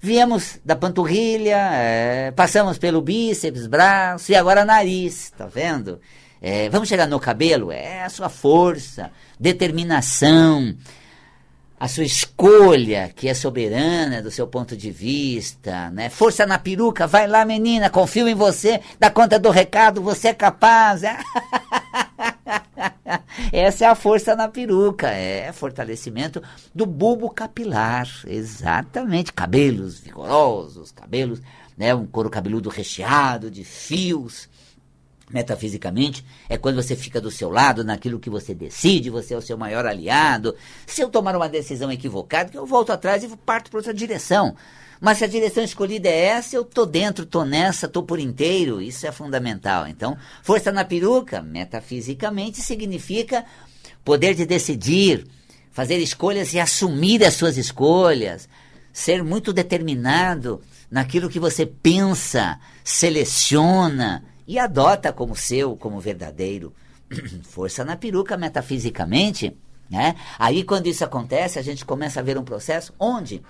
Viemos 0.00 0.58
da 0.64 0.74
panturrilha, 0.74 1.58
é, 1.74 2.30
passamos 2.32 2.78
pelo 2.78 3.00
bíceps, 3.00 3.66
braço 3.66 4.32
e 4.32 4.34
agora 4.34 4.64
nariz, 4.64 5.30
tá 5.30 5.46
vendo? 5.46 6.00
É, 6.40 6.68
vamos 6.70 6.88
chegar 6.88 7.06
no 7.06 7.20
cabelo? 7.20 7.70
É 7.70 8.02
a 8.02 8.08
sua 8.08 8.28
força, 8.28 9.12
determinação, 9.38 10.74
a 11.82 11.88
sua 11.88 12.04
escolha, 12.04 13.10
que 13.12 13.28
é 13.28 13.34
soberana 13.34 14.22
do 14.22 14.30
seu 14.30 14.46
ponto 14.46 14.76
de 14.76 14.88
vista, 14.88 15.90
né? 15.90 16.08
Força 16.08 16.46
na 16.46 16.56
peruca, 16.56 17.08
vai 17.08 17.26
lá, 17.26 17.44
menina, 17.44 17.90
confio 17.90 18.28
em 18.28 18.36
você, 18.36 18.80
dá 19.00 19.10
conta 19.10 19.36
do 19.36 19.50
recado, 19.50 20.00
você 20.00 20.28
é 20.28 20.32
capaz. 20.32 21.02
Essa 23.52 23.84
é 23.84 23.88
a 23.88 23.96
força 23.96 24.36
na 24.36 24.46
peruca, 24.46 25.08
é 25.08 25.52
fortalecimento 25.52 26.40
do 26.72 26.86
bulbo 26.86 27.28
capilar, 27.28 28.08
exatamente. 28.28 29.32
Cabelos 29.32 29.98
vigorosos, 29.98 30.92
cabelos, 30.92 31.42
né? 31.76 31.92
Um 31.92 32.06
couro 32.06 32.30
cabeludo 32.30 32.68
recheado 32.68 33.50
de 33.50 33.64
fios 33.64 34.48
metafisicamente, 35.30 36.24
é 36.48 36.56
quando 36.56 36.76
você 36.76 36.94
fica 36.94 37.20
do 37.20 37.30
seu 37.30 37.50
lado 37.50 37.84
naquilo 37.84 38.20
que 38.20 38.30
você 38.30 38.54
decide, 38.54 39.10
você 39.10 39.34
é 39.34 39.36
o 39.36 39.42
seu 39.42 39.56
maior 39.56 39.86
aliado. 39.86 40.54
Se 40.86 41.00
eu 41.00 41.08
tomar 41.08 41.34
uma 41.36 41.48
decisão 41.48 41.90
equivocada, 41.90 42.50
eu 42.54 42.66
volto 42.66 42.90
atrás 42.90 43.24
e 43.24 43.28
parto 43.36 43.70
para 43.70 43.78
outra 43.78 43.94
direção. 43.94 44.54
Mas 45.00 45.18
se 45.18 45.24
a 45.24 45.28
direção 45.28 45.64
escolhida 45.64 46.08
é 46.08 46.26
essa, 46.26 46.54
eu 46.54 46.64
tô 46.64 46.86
dentro, 46.86 47.26
tô 47.26 47.44
nessa, 47.44 47.88
tô 47.88 48.04
por 48.04 48.20
inteiro, 48.20 48.80
isso 48.80 49.04
é 49.04 49.10
fundamental. 49.10 49.88
Então, 49.88 50.16
força 50.44 50.70
na 50.70 50.84
peruca, 50.84 51.42
metafisicamente, 51.42 52.60
significa 52.60 53.44
poder 54.04 54.34
de 54.34 54.46
decidir, 54.46 55.26
fazer 55.72 55.98
escolhas 55.98 56.54
e 56.54 56.60
assumir 56.60 57.24
as 57.24 57.34
suas 57.34 57.56
escolhas, 57.56 58.48
ser 58.92 59.24
muito 59.24 59.52
determinado 59.52 60.62
naquilo 60.88 61.28
que 61.28 61.40
você 61.40 61.66
pensa, 61.66 62.60
seleciona, 62.84 64.22
e 64.46 64.58
adota 64.58 65.12
como 65.12 65.36
seu, 65.36 65.76
como 65.76 66.00
verdadeiro. 66.00 66.72
Força 67.42 67.84
na 67.84 67.96
peruca 67.96 68.36
metafisicamente, 68.36 69.56
né? 69.90 70.16
Aí 70.38 70.64
quando 70.64 70.86
isso 70.86 71.04
acontece, 71.04 71.58
a 71.58 71.62
gente 71.62 71.84
começa 71.84 72.20
a 72.20 72.22
ver 72.22 72.38
um 72.38 72.44
processo 72.44 72.94
onde 72.98 73.42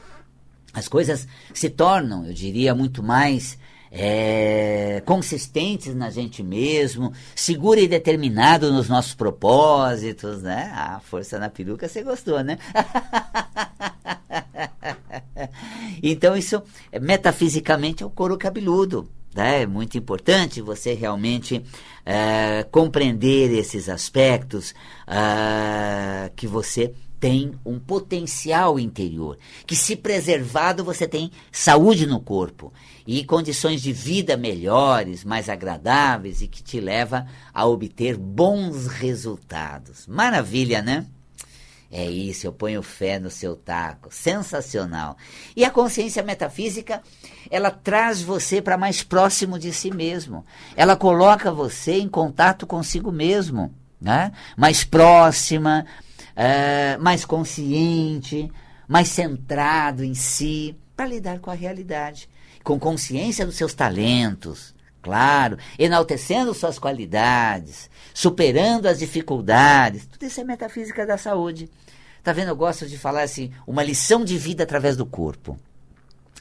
as 0.73 0.89
coisas 0.89 1.29
se 1.53 1.69
tornam, 1.69 2.27
eu 2.27 2.33
diria, 2.33 2.75
muito 2.75 3.03
mais 3.03 3.59
é, 3.91 5.03
consistentes 5.05 5.95
na 5.95 6.09
gente 6.09 6.43
mesmo, 6.43 7.13
seguro 7.37 7.79
e 7.79 7.87
determinado 7.87 8.73
nos 8.73 8.89
nossos 8.89 9.15
propósitos, 9.15 10.43
né? 10.43 10.73
A 10.75 10.99
força 11.01 11.39
na 11.39 11.51
peruca 11.51 11.87
você 11.87 12.03
gostou, 12.03 12.43
né? 12.43 12.57
então 16.03 16.35
isso 16.35 16.63
metafisicamente 17.01 18.03
é 18.03 18.07
o 18.07 18.11
couro 18.11 18.39
cabeludo. 18.39 19.11
Né? 19.35 19.63
É 19.63 19.67
muito 19.67 19.97
importante 19.97 20.61
você 20.61 20.95
realmente 20.95 21.63
é, 22.05 22.65
compreender 22.71 23.51
esses 23.53 23.89
aspectos 23.89 24.75
é, 25.07 26.31
que 26.37 26.47
você 26.47 26.93
tem 27.23 27.53
um 27.65 27.79
potencial 27.79 28.81
interior, 28.81 29.39
que 29.65 29.77
se 29.77 29.95
preservado 29.95 30.83
você 30.83 31.07
tem 31.07 31.31
saúde 31.53 32.05
no 32.05 32.19
corpo 32.19 32.73
e 33.07 33.23
condições 33.23 33.81
de 33.81 33.93
vida 33.93 34.37
melhores, 34.37 35.23
mais 35.23 35.49
agradáveis 35.49 36.43
e 36.43 36.49
que 36.49 36.65
te 36.65 36.81
leva 36.81 37.25
a 37.55 37.65
obter 37.65 38.17
bons 38.17 38.89
resultados. 38.89 40.05
Maravilha, 40.09 40.83
né? 40.83 41.07
É 41.95 42.07
isso, 42.07 42.47
eu 42.47 42.55
ponho 42.55 42.83
fé 42.83 43.19
no 43.19 43.29
seu 43.29 43.55
taco. 43.55 44.09
Sensacional. 44.11 45.15
E 45.55 45.63
a 45.63 45.71
consciência 45.71 46.23
metafísica, 46.23 47.03
ela 47.51 47.71
traz 47.71 48.23
você 48.23 48.63
para 48.63 48.79
mais 48.79 49.03
próximo 49.03 49.59
de 49.59 49.75
si 49.75 49.91
mesmo. 49.91 50.43
Ela 50.75 50.97
coloca 50.97 51.53
você 51.53 51.99
em 51.99 52.09
contato 52.09 52.67
consigo 52.67 53.13
mesmo, 53.13 53.75
né? 54.01 54.33
Mais 54.57 54.85
próxima, 54.85 55.85
é, 56.35 56.97
mais 56.97 57.27
consciente, 57.27 58.51
mais 58.89 59.09
centrado 59.09 60.03
em 60.03 60.15
si, 60.15 60.75
para 60.97 61.05
lidar 61.07 61.41
com 61.41 61.51
a 61.51 61.55
realidade. 61.55 62.27
Com 62.65 62.79
consciência 62.79 63.45
dos 63.45 63.57
seus 63.57 63.75
talentos, 63.75 64.75
claro, 65.03 65.59
enaltecendo 65.79 66.55
suas 66.55 66.79
qualidades, 66.79 67.91
superando 68.15 68.87
as 68.87 69.01
dificuldades. 69.01 70.07
Tudo 70.07 70.25
isso 70.25 70.41
é 70.41 70.45
metafísica 70.45 71.05
da 71.05 71.19
saúde. 71.19 71.69
Tá 72.23 72.33
vendo? 72.33 72.49
Eu 72.49 72.57
gosto 72.57 72.87
de 72.87 72.97
falar 72.97 73.23
assim, 73.23 73.51
uma 73.67 73.83
lição 73.83 74.25
de 74.25 74.39
vida 74.39 74.63
através 74.63 74.97
do 74.97 75.05
corpo. 75.05 75.59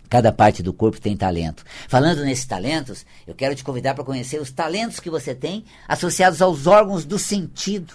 Cada 0.08 0.32
parte 0.32 0.62
do 0.62 0.74
corpo 0.74 1.00
tem 1.00 1.18
talento. 1.18 1.64
Falando 1.88 2.24
nesses 2.24 2.46
talentos, 2.46 3.06
eu 3.26 3.34
quero 3.34 3.56
te 3.56 3.64
convidar 3.64 3.96
para 3.96 4.04
conhecer 4.04 4.40
os 4.40 4.52
talentos 4.52 5.00
que 5.00 5.10
você 5.10 5.34
tem 5.34 5.66
associados 5.88 6.42
aos 6.42 6.68
órgãos 6.68 7.06
do 7.06 7.18
sentido. 7.18 7.94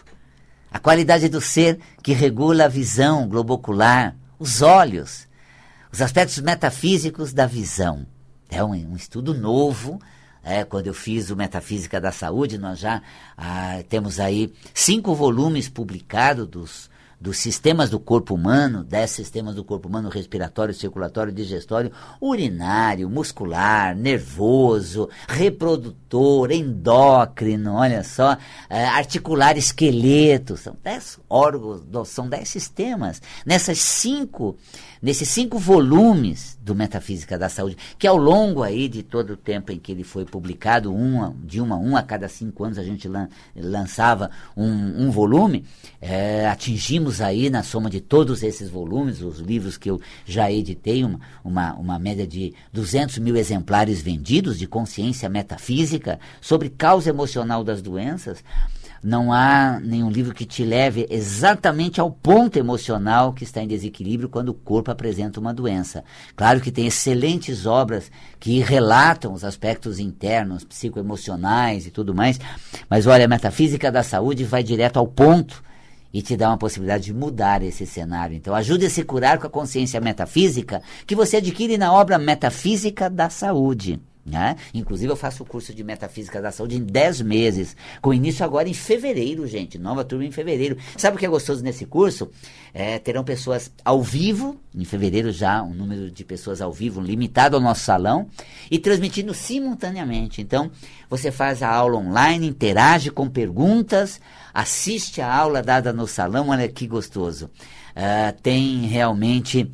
A 0.70 0.78
qualidade 0.78 1.28
do 1.28 1.40
ser 1.40 1.78
que 2.02 2.12
regula 2.12 2.64
a 2.64 2.68
visão 2.68 3.28
globocular, 3.28 4.16
os 4.38 4.62
olhos, 4.62 5.28
os 5.92 6.00
aspectos 6.00 6.38
metafísicos 6.38 7.32
da 7.32 7.46
visão. 7.46 8.06
É 8.49 8.64
um, 8.64 8.70
um 8.70 8.96
estudo 8.96 9.35
novo. 9.35 10.00
É, 10.48 10.62
quando 10.62 10.86
eu 10.86 10.94
fiz 10.94 11.28
o 11.28 11.36
Metafísica 11.36 12.00
da 12.00 12.12
Saúde, 12.12 12.56
nós 12.56 12.78
já 12.78 13.02
ah, 13.36 13.82
temos 13.88 14.20
aí 14.20 14.54
cinco 14.72 15.12
volumes 15.12 15.68
publicados 15.68 16.46
dos, 16.46 16.90
dos 17.20 17.38
sistemas 17.38 17.90
do 17.90 17.98
corpo 17.98 18.32
humano, 18.32 18.84
dez 18.84 19.10
sistemas 19.10 19.56
do 19.56 19.64
corpo 19.64 19.88
humano, 19.88 20.08
respiratório, 20.08 20.72
circulatório, 20.72 21.32
digestório, 21.32 21.90
urinário, 22.20 23.10
muscular, 23.10 23.96
nervoso, 23.96 25.08
reprodutor, 25.26 26.52
endócrino, 26.52 27.74
olha 27.74 28.04
só, 28.04 28.36
é, 28.70 28.84
articular, 28.84 29.58
esqueleto, 29.58 30.56
são 30.56 30.76
dez 30.80 31.18
órgãos, 31.28 31.82
são 32.06 32.28
dez 32.28 32.48
sistemas. 32.48 33.20
Nessas 33.44 33.80
cinco 33.80 34.56
nesses 35.02 35.28
cinco 35.28 35.58
volumes 35.58 36.58
do 36.60 36.74
Metafísica 36.74 37.38
da 37.38 37.48
Saúde, 37.48 37.76
que 37.98 38.06
ao 38.06 38.16
longo 38.16 38.62
aí 38.62 38.88
de 38.88 39.02
todo 39.02 39.34
o 39.34 39.36
tempo 39.36 39.70
em 39.70 39.78
que 39.78 39.92
ele 39.92 40.02
foi 40.02 40.24
publicado, 40.24 40.92
uma, 40.92 41.34
de 41.44 41.60
uma 41.60 41.76
a 41.76 41.78
um 41.78 41.96
a 41.96 42.02
cada 42.02 42.28
cinco 42.28 42.64
anos 42.64 42.78
a 42.78 42.82
gente 42.82 43.06
lan, 43.06 43.28
lançava 43.54 44.30
um, 44.56 45.04
um 45.04 45.10
volume, 45.10 45.64
é, 46.00 46.48
atingimos 46.48 47.20
aí 47.20 47.48
na 47.48 47.62
soma 47.62 47.88
de 47.88 48.00
todos 48.00 48.42
esses 48.42 48.68
volumes, 48.68 49.22
os 49.22 49.38
livros 49.38 49.78
que 49.78 49.90
eu 49.90 50.00
já 50.24 50.50
editei, 50.50 51.04
uma, 51.04 51.20
uma, 51.44 51.74
uma 51.74 51.98
média 51.98 52.26
de 52.26 52.52
200 52.72 53.18
mil 53.18 53.36
exemplares 53.36 54.00
vendidos 54.02 54.58
de 54.58 54.66
consciência 54.66 55.28
metafísica 55.28 56.18
sobre 56.40 56.68
causa 56.68 57.10
emocional 57.10 57.62
das 57.62 57.80
doenças, 57.80 58.42
não 59.02 59.32
há 59.32 59.78
nenhum 59.80 60.10
livro 60.10 60.34
que 60.34 60.44
te 60.44 60.64
leve 60.64 61.06
exatamente 61.10 62.00
ao 62.00 62.10
ponto 62.10 62.58
emocional 62.58 63.32
que 63.32 63.44
está 63.44 63.62
em 63.62 63.68
desequilíbrio 63.68 64.28
quando 64.28 64.50
o 64.50 64.54
corpo 64.54 64.90
apresenta 64.90 65.38
uma 65.40 65.54
doença. 65.54 66.04
Claro 66.34 66.60
que 66.60 66.72
tem 66.72 66.86
excelentes 66.86 67.66
obras 67.66 68.10
que 68.40 68.58
relatam 68.60 69.32
os 69.32 69.44
aspectos 69.44 69.98
internos, 69.98 70.64
psicoemocionais 70.64 71.86
e 71.86 71.90
tudo 71.90 72.14
mais, 72.14 72.38
mas 72.88 73.06
olha, 73.06 73.24
a 73.24 73.28
metafísica 73.28 73.90
da 73.90 74.02
saúde 74.02 74.44
vai 74.44 74.62
direto 74.62 74.98
ao 74.98 75.06
ponto 75.06 75.64
e 76.12 76.22
te 76.22 76.36
dá 76.36 76.48
uma 76.48 76.56
possibilidade 76.56 77.04
de 77.04 77.14
mudar 77.14 77.62
esse 77.62 77.86
cenário. 77.86 78.34
Então, 78.34 78.54
ajude 78.54 78.86
a 78.86 78.90
se 78.90 79.04
curar 79.04 79.38
com 79.38 79.46
a 79.46 79.50
consciência 79.50 80.00
metafísica 80.00 80.80
que 81.06 81.14
você 81.14 81.36
adquire 81.36 81.76
na 81.76 81.92
obra 81.92 82.18
Metafísica 82.18 83.10
da 83.10 83.28
Saúde. 83.28 84.00
Né? 84.26 84.56
Inclusive, 84.75 85.12
eu 85.12 85.16
faço 85.16 85.45
o 85.45 85.47
curso 85.47 85.73
de 85.73 85.85
Metafísica 85.85 86.42
da 86.42 86.50
Saúde 86.50 86.76
em 86.76 86.83
10 86.83 87.21
meses, 87.21 87.76
com 88.02 88.12
início 88.12 88.45
agora 88.45 88.68
em 88.68 88.75
fevereiro, 88.75 89.47
gente. 89.47 89.78
Nova 89.78 90.04
turma 90.04 90.25
em 90.25 90.33
fevereiro. 90.33 90.76
Sabe 90.97 91.16
o 91.16 91.18
que 91.21 91.25
é 91.25 91.28
gostoso 91.28 91.62
nesse 91.62 91.87
curso? 91.87 92.28
É, 92.75 92.99
terão 92.99 93.23
pessoas 93.23 93.71
ao 93.85 94.02
vivo, 94.02 94.61
em 94.75 94.85
fevereiro 94.85 95.30
já, 95.30 95.62
um 95.62 95.73
número 95.73 96.11
de 96.11 96.25
pessoas 96.25 96.61
ao 96.61 96.73
vivo 96.73 97.00
limitado 97.00 97.54
ao 97.54 97.62
nosso 97.62 97.85
salão, 97.85 98.26
e 98.68 98.80
transmitindo 98.80 99.33
simultaneamente. 99.33 100.42
Então, 100.42 100.73
você 101.09 101.30
faz 101.30 101.62
a 101.62 101.71
aula 101.71 101.97
online, 101.97 102.49
interage 102.49 103.12
com 103.12 103.28
perguntas, 103.28 104.21
assiste 104.52 105.21
a 105.21 105.33
aula 105.33 105.62
dada 105.62 105.92
no 105.92 106.09
salão, 106.09 106.49
olha 106.49 106.68
que 106.68 106.88
gostoso. 106.88 107.49
Uh, 107.97 108.40
tem 108.42 108.87
realmente 108.87 109.71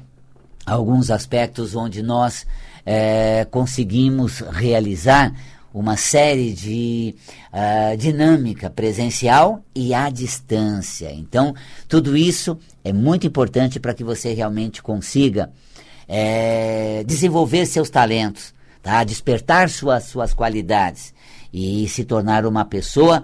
alguns 0.67 1.11
aspectos 1.11 1.75
onde 1.75 2.03
nós 2.03 2.47
é, 2.85 3.47
conseguimos 3.51 4.41
realizar 4.41 5.33
uma 5.73 5.97
série 5.97 6.53
de 6.53 7.15
uh, 7.53 7.97
dinâmica 7.97 8.69
presencial 8.69 9.65
e 9.75 9.95
à 9.95 10.11
distância. 10.11 11.11
Então, 11.12 11.55
tudo 11.89 12.17
isso 12.17 12.59
é 12.85 12.93
muito 12.93 13.27
importante 13.27 13.81
para 13.81 13.95
que 13.95 14.05
você 14.05 14.35
realmente 14.35 14.83
consiga 14.83 15.51
é, 16.07 17.03
desenvolver 17.07 17.65
seus 17.65 17.89
talentos, 17.89 18.53
tá? 18.83 19.03
despertar 19.03 19.71
suas, 19.71 20.05
suas 20.05 20.35
qualidades 20.35 21.15
e 21.53 21.89
se 21.89 22.05
tornar 22.05 22.45
uma 22.45 22.64
pessoa 22.64 23.23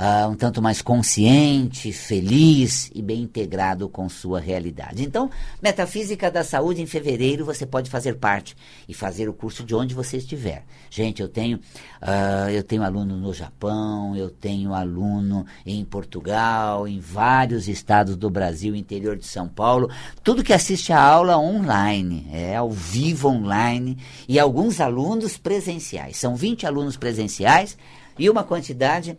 uh, 0.00 0.30
um 0.30 0.34
tanto 0.34 0.62
mais 0.62 0.80
consciente, 0.80 1.92
feliz 1.92 2.90
e 2.94 3.02
bem 3.02 3.22
integrado 3.22 3.88
com 3.88 4.08
sua 4.08 4.40
realidade. 4.40 5.04
Então, 5.04 5.30
Metafísica 5.62 6.30
da 6.30 6.42
Saúde, 6.42 6.80
em 6.80 6.86
fevereiro, 6.86 7.44
você 7.44 7.66
pode 7.66 7.90
fazer 7.90 8.14
parte 8.14 8.56
e 8.88 8.94
fazer 8.94 9.28
o 9.28 9.34
curso 9.34 9.62
de 9.62 9.74
onde 9.74 9.94
você 9.94 10.16
estiver. 10.16 10.64
Gente, 10.88 11.20
eu 11.20 11.28
tenho, 11.28 11.58
uh, 11.58 12.48
eu 12.50 12.64
tenho 12.64 12.82
aluno 12.82 13.16
no 13.16 13.34
Japão, 13.34 14.16
eu 14.16 14.30
tenho 14.30 14.72
aluno 14.72 15.44
em 15.66 15.84
Portugal, 15.84 16.88
em 16.88 16.98
vários 16.98 17.68
estados 17.68 18.16
do 18.16 18.30
Brasil, 18.30 18.74
interior 18.74 19.16
de 19.16 19.26
São 19.26 19.46
Paulo, 19.46 19.90
tudo 20.24 20.42
que 20.42 20.52
assiste 20.52 20.92
a 20.92 21.02
aula 21.02 21.36
online, 21.36 22.26
é 22.32 22.56
ao 22.56 22.70
vivo 22.70 23.28
online, 23.28 23.98
e 24.26 24.38
alguns 24.38 24.80
alunos 24.80 25.36
presenciais. 25.36 26.16
São 26.16 26.34
20 26.34 26.66
alunos 26.66 26.96
presenciais 26.96 27.76
e 28.20 28.28
uma 28.28 28.44
quantidade 28.44 29.16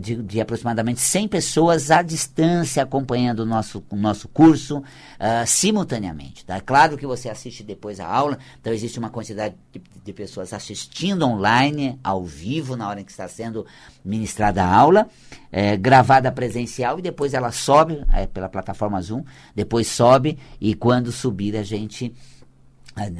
de, 0.00 0.14
de, 0.14 0.40
aproximadamente 0.40 1.00
100 1.00 1.26
pessoas 1.26 1.90
à 1.90 2.02
distância 2.02 2.84
acompanhando 2.84 3.40
o 3.40 3.44
nosso, 3.44 3.84
o 3.90 3.96
nosso 3.96 4.28
curso 4.28 4.78
uh, 4.78 5.44
simultaneamente. 5.44 6.44
Tá? 6.44 6.60
Claro 6.60 6.96
que 6.96 7.04
você 7.04 7.28
assiste 7.28 7.64
depois 7.64 7.98
a 7.98 8.06
aula, 8.06 8.38
então 8.60 8.72
existe 8.72 8.96
uma 8.96 9.10
quantidade 9.10 9.56
de, 9.72 9.82
de, 10.04 10.12
pessoas 10.12 10.52
assistindo 10.52 11.26
online, 11.26 11.98
ao 12.02 12.24
vivo, 12.24 12.76
na 12.76 12.88
hora 12.88 13.00
em 13.00 13.04
que 13.04 13.10
está 13.10 13.26
sendo 13.26 13.66
ministrada 14.04 14.62
a 14.62 14.72
aula, 14.72 15.08
é, 15.50 15.76
gravada 15.76 16.30
presencial 16.30 17.00
e 17.00 17.02
depois 17.02 17.34
ela 17.34 17.50
sobe 17.50 18.04
é, 18.12 18.24
pela 18.24 18.48
plataforma 18.48 19.02
Zoom, 19.02 19.24
depois 19.52 19.88
sobe 19.88 20.38
e 20.60 20.76
quando 20.76 21.10
subir 21.10 21.56
a 21.56 21.64
gente 21.64 22.14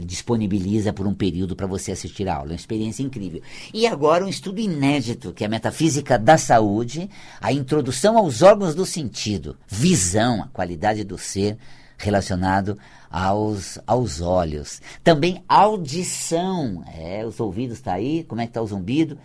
disponibiliza 0.05 0.93
por 0.93 1.07
um 1.07 1.15
período 1.15 1.55
para 1.55 1.67
você 1.67 1.93
assistir 1.93 2.29
a 2.29 2.37
aula. 2.37 2.51
É 2.51 2.53
uma 2.53 2.57
experiência 2.57 3.03
incrível. 3.03 3.43
E 3.73 3.87
agora 3.87 4.25
um 4.25 4.29
estudo 4.29 4.61
inédito, 4.61 5.33
que 5.33 5.45
é 5.45 5.47
a 5.47 5.51
metafísica 5.51 6.19
da 6.19 6.37
saúde, 6.37 7.09
a 7.41 7.53
introdução 7.53 8.19
aos 8.19 8.43
órgãos 8.43 8.75
do 8.75 8.85
sentido, 8.85 9.57
visão, 9.67 10.43
a 10.43 10.49
qualidade 10.49 11.05
do 11.05 11.17
ser 11.17 11.57
relacionado 11.99 12.79
aos, 13.11 13.79
aos 13.87 14.21
olhos. 14.21 14.81
Também 15.03 15.43
audição, 15.49 16.85
é, 16.87 17.27
os 17.27 17.41
ouvidos 17.41 17.81
tá 17.81 17.95
aí, 17.95 18.25
como 18.25 18.41
é 18.41 18.47
que 18.47 18.53
tá 18.53 18.63
o 18.63 18.67
zumbido? 18.67 19.19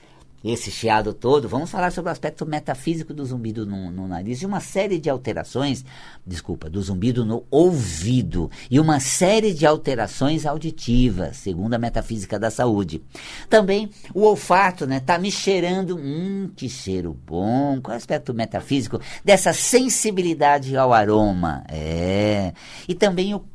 Esse 0.44 0.70
chiado 0.70 1.14
todo, 1.14 1.48
vamos 1.48 1.72
falar 1.72 1.92
sobre 1.92 2.10
o 2.10 2.12
aspecto 2.12 2.46
metafísico 2.46 3.14
do 3.14 3.26
zumbido 3.26 3.66
no, 3.66 3.90
no, 3.90 4.08
nariz 4.08 4.42
e 4.42 4.46
uma 4.46 4.60
série 4.60 5.00
de 5.00 5.10
alterações, 5.10 5.86
desculpa, 6.28 6.70
do 6.70 6.82
zumbido 6.82 7.24
no 7.24 7.46
ouvido 7.50 8.52
e 8.70 8.78
uma 8.78 9.00
série 9.00 9.54
de 9.54 9.66
alterações 9.66 10.46
auditivas, 10.46 11.38
segundo 11.38 11.76
a 11.76 11.80
metafísica 11.80 12.38
da 12.38 12.52
saúde. 12.52 13.02
Também 13.50 13.90
o 14.14 14.24
olfato, 14.24 14.86
né, 14.86 15.00
tá 15.00 15.18
me 15.18 15.32
cheirando, 15.32 15.96
hum, 15.96 16.52
que 16.56 16.68
cheiro 16.68 17.18
bom. 17.26 17.80
Qual 17.82 17.94
é 17.94 17.96
o 17.96 17.98
aspecto 17.98 18.34
metafísico 18.34 19.00
dessa 19.24 19.54
sensibilidade 19.54 20.76
ao 20.76 20.92
aroma? 20.92 21.64
É. 21.70 22.54
E 22.88 22.94
também 22.94 23.34
o, 23.34 23.46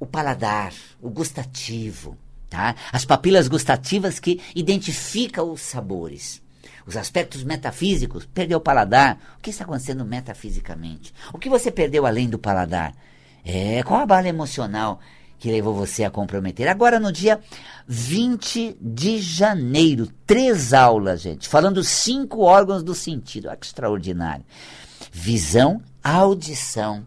o 0.00 0.06
paladar, 0.06 0.72
o 1.02 1.10
gustativo. 1.10 2.16
Tá? 2.48 2.74
As 2.92 3.04
papilas 3.04 3.46
gustativas 3.46 4.18
que 4.18 4.40
identificam 4.54 5.50
os 5.52 5.60
sabores. 5.60 6.42
Os 6.86 6.96
aspectos 6.96 7.44
metafísicos, 7.44 8.24
perdeu 8.24 8.56
o 8.56 8.62
paladar. 8.62 9.18
O 9.38 9.42
que 9.42 9.50
está 9.50 9.64
acontecendo 9.64 10.04
metafisicamente? 10.06 11.12
O 11.32 11.38
que 11.38 11.50
você 11.50 11.70
perdeu 11.70 12.06
além 12.06 12.30
do 12.30 12.38
paladar? 12.38 12.94
É, 13.44 13.82
qual 13.82 14.00
a 14.00 14.06
bala 14.06 14.28
emocional 14.28 14.98
que 15.38 15.50
levou 15.50 15.74
você 15.74 16.02
a 16.04 16.10
comprometer? 16.10 16.66
Agora, 16.66 16.98
no 16.98 17.12
dia 17.12 17.40
20 17.86 18.78
de 18.80 19.20
janeiro, 19.20 20.08
três 20.26 20.72
aulas, 20.72 21.20
gente, 21.20 21.46
falando 21.46 21.84
cinco 21.84 22.40
órgãos 22.40 22.82
do 22.82 22.94
sentido. 22.94 23.50
Que 23.58 23.66
extraordinário. 23.66 24.44
Visão, 25.12 25.82
audição, 26.02 27.06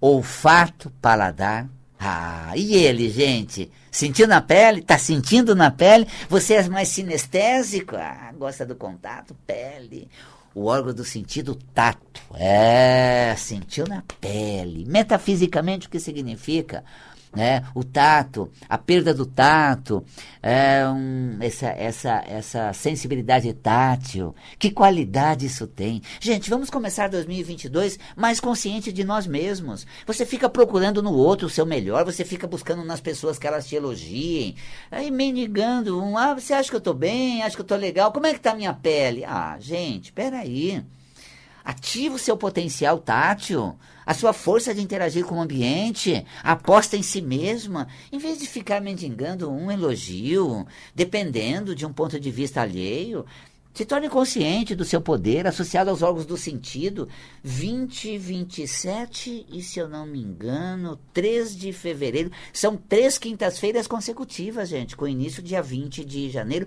olfato, 0.00 0.90
paladar. 1.00 1.68
Ah, 2.04 2.52
e 2.56 2.74
ele, 2.74 3.08
gente? 3.08 3.70
Sentiu 3.88 4.26
na 4.26 4.40
pele? 4.40 4.82
Tá 4.82 4.98
sentindo 4.98 5.54
na 5.54 5.70
pele? 5.70 6.04
Você 6.28 6.54
é 6.54 6.68
mais 6.68 6.88
sinestésico? 6.88 7.94
Ah, 7.94 8.32
gosta 8.36 8.66
do 8.66 8.74
contato? 8.74 9.36
Pele. 9.46 10.08
O 10.52 10.64
órgão 10.64 10.92
do 10.92 11.04
sentido 11.04 11.56
tato. 11.72 12.20
É, 12.34 13.32
sentiu 13.38 13.86
na 13.86 14.02
pele. 14.20 14.84
Metafisicamente, 14.84 15.86
o 15.86 15.90
que 15.90 16.00
significa? 16.00 16.82
Né? 17.34 17.64
o 17.74 17.82
tato, 17.82 18.50
a 18.68 18.76
perda 18.76 19.14
do 19.14 19.24
tato, 19.24 20.04
é, 20.42 20.86
um, 20.86 21.38
essa, 21.40 21.68
essa, 21.68 22.24
essa 22.26 22.72
sensibilidade 22.72 23.52
tátil. 23.54 24.34
Que 24.58 24.70
qualidade 24.70 25.46
isso 25.46 25.66
tem? 25.66 26.02
Gente, 26.20 26.50
vamos 26.50 26.68
começar 26.68 27.08
2022 27.08 27.98
mais 28.16 28.40
consciente 28.40 28.92
de 28.92 29.04
nós 29.04 29.26
mesmos. 29.26 29.86
Você 30.06 30.26
fica 30.26 30.48
procurando 30.48 31.02
no 31.02 31.12
outro 31.12 31.46
o 31.46 31.50
seu 31.50 31.64
melhor, 31.64 32.04
você 32.04 32.24
fica 32.24 32.46
buscando 32.46 32.84
nas 32.84 33.00
pessoas 33.00 33.38
que 33.38 33.46
elas 33.46 33.66
te 33.66 33.76
elogiem, 33.76 34.56
aí 34.90 35.10
mendigando 35.10 36.02
um, 36.02 36.18
ah, 36.18 36.34
você 36.34 36.52
acha 36.52 36.68
que 36.68 36.76
eu 36.76 36.78
estou 36.78 36.94
bem, 36.94 37.42
acha 37.42 37.56
que 37.56 37.60
eu 37.60 37.64
estou 37.64 37.78
legal, 37.78 38.12
como 38.12 38.26
é 38.26 38.32
que 38.32 38.38
está 38.38 38.52
a 38.52 38.56
minha 38.56 38.74
pele? 38.74 39.24
Ah, 39.24 39.56
gente, 39.58 40.12
peraí. 40.12 40.84
Ativa 41.64 42.16
o 42.16 42.18
seu 42.18 42.36
potencial 42.36 42.98
tátil, 42.98 43.76
a 44.04 44.14
sua 44.14 44.32
força 44.32 44.74
de 44.74 44.80
interagir 44.80 45.24
com 45.24 45.36
o 45.36 45.40
ambiente, 45.40 46.24
aposta 46.42 46.96
em 46.96 47.02
si 47.02 47.20
mesma, 47.20 47.88
em 48.10 48.18
vez 48.18 48.38
de 48.38 48.46
ficar 48.46 48.80
mendigando 48.80 49.50
um 49.50 49.70
elogio, 49.70 50.66
dependendo 50.94 51.74
de 51.74 51.86
um 51.86 51.92
ponto 51.92 52.18
de 52.18 52.30
vista 52.30 52.60
alheio. 52.60 53.24
Se 53.74 53.86
torne 53.86 54.08
consciente 54.08 54.74
do 54.74 54.84
seu 54.84 55.00
poder 55.00 55.46
associado 55.46 55.88
aos 55.88 56.02
órgãos 56.02 56.26
do 56.26 56.36
sentido. 56.36 57.08
20, 57.42 58.18
27 58.18 59.46
e, 59.50 59.62
se 59.62 59.78
eu 59.78 59.88
não 59.88 60.06
me 60.06 60.20
engano, 60.20 60.98
3 61.14 61.56
de 61.56 61.72
fevereiro. 61.72 62.30
São 62.52 62.76
três 62.76 63.16
quintas-feiras 63.16 63.86
consecutivas, 63.86 64.68
gente, 64.68 64.94
com 64.94 65.08
início 65.08 65.42
dia 65.42 65.62
20 65.62 66.04
de 66.04 66.28
janeiro. 66.28 66.66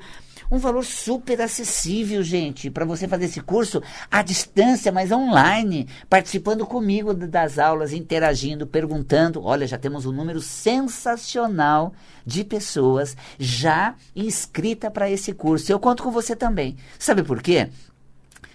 Um 0.52 0.58
valor 0.58 0.84
super 0.84 1.42
acessível, 1.42 2.24
gente, 2.24 2.70
para 2.70 2.86
você 2.86 3.08
fazer 3.08 3.26
esse 3.26 3.42
curso 3.42 3.82
à 4.10 4.22
distância, 4.22 4.92
mas 4.92 5.12
online, 5.12 5.88
participando 6.10 6.66
comigo 6.66 7.14
das 7.14 7.58
aulas, 7.60 7.94
interagindo, 7.94 8.68
perguntando. 8.68 9.44
Olha, 9.44 9.68
já 9.68 9.78
temos 9.78 10.06
um 10.06 10.12
número 10.12 10.42
sensacional 10.42 11.94
de 12.26 12.44
pessoas 12.44 13.16
já 13.38 13.96
inscrita 14.16 14.90
para 14.90 15.10
esse 15.10 15.34
curso. 15.34 15.72
Eu 15.72 15.80
conto 15.80 16.04
com 16.04 16.12
você 16.12 16.36
também. 16.36 16.76
Sabe 17.00 17.24
por 17.24 17.42
quê? 17.42 17.70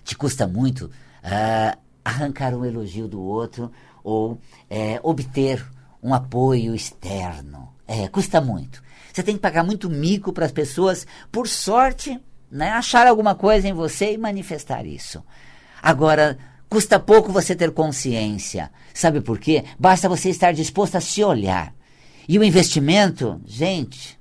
Te 0.04 0.16
custa 0.16 0.46
muito 0.46 0.86
uh, 0.86 1.78
arrancar 2.04 2.54
um 2.54 2.64
elogio 2.64 3.06
do 3.06 3.20
outro 3.20 3.70
ou 4.02 4.40
é, 4.68 4.98
obter 5.02 5.64
um 6.02 6.14
apoio 6.14 6.74
externo. 6.74 7.68
É, 7.86 8.08
custa 8.08 8.40
muito. 8.40 8.82
Você 9.12 9.22
tem 9.22 9.34
que 9.34 9.40
pagar 9.40 9.64
muito 9.64 9.90
mico 9.90 10.32
para 10.32 10.46
as 10.46 10.52
pessoas, 10.52 11.06
por 11.30 11.48
sorte, 11.48 12.18
né, 12.50 12.70
achar 12.70 13.06
alguma 13.06 13.34
coisa 13.34 13.68
em 13.68 13.72
você 13.72 14.12
e 14.12 14.18
manifestar 14.18 14.86
isso. 14.86 15.22
Agora, 15.82 16.38
custa 16.68 16.98
pouco 16.98 17.32
você 17.32 17.54
ter 17.54 17.72
consciência. 17.72 18.70
Sabe 18.94 19.20
por 19.20 19.38
quê? 19.38 19.64
Basta 19.78 20.08
você 20.08 20.30
estar 20.30 20.52
disposto 20.52 20.96
a 20.96 21.00
se 21.00 21.22
olhar. 21.24 21.74
E 22.28 22.38
o 22.38 22.44
investimento, 22.44 23.40
gente, 23.44 24.18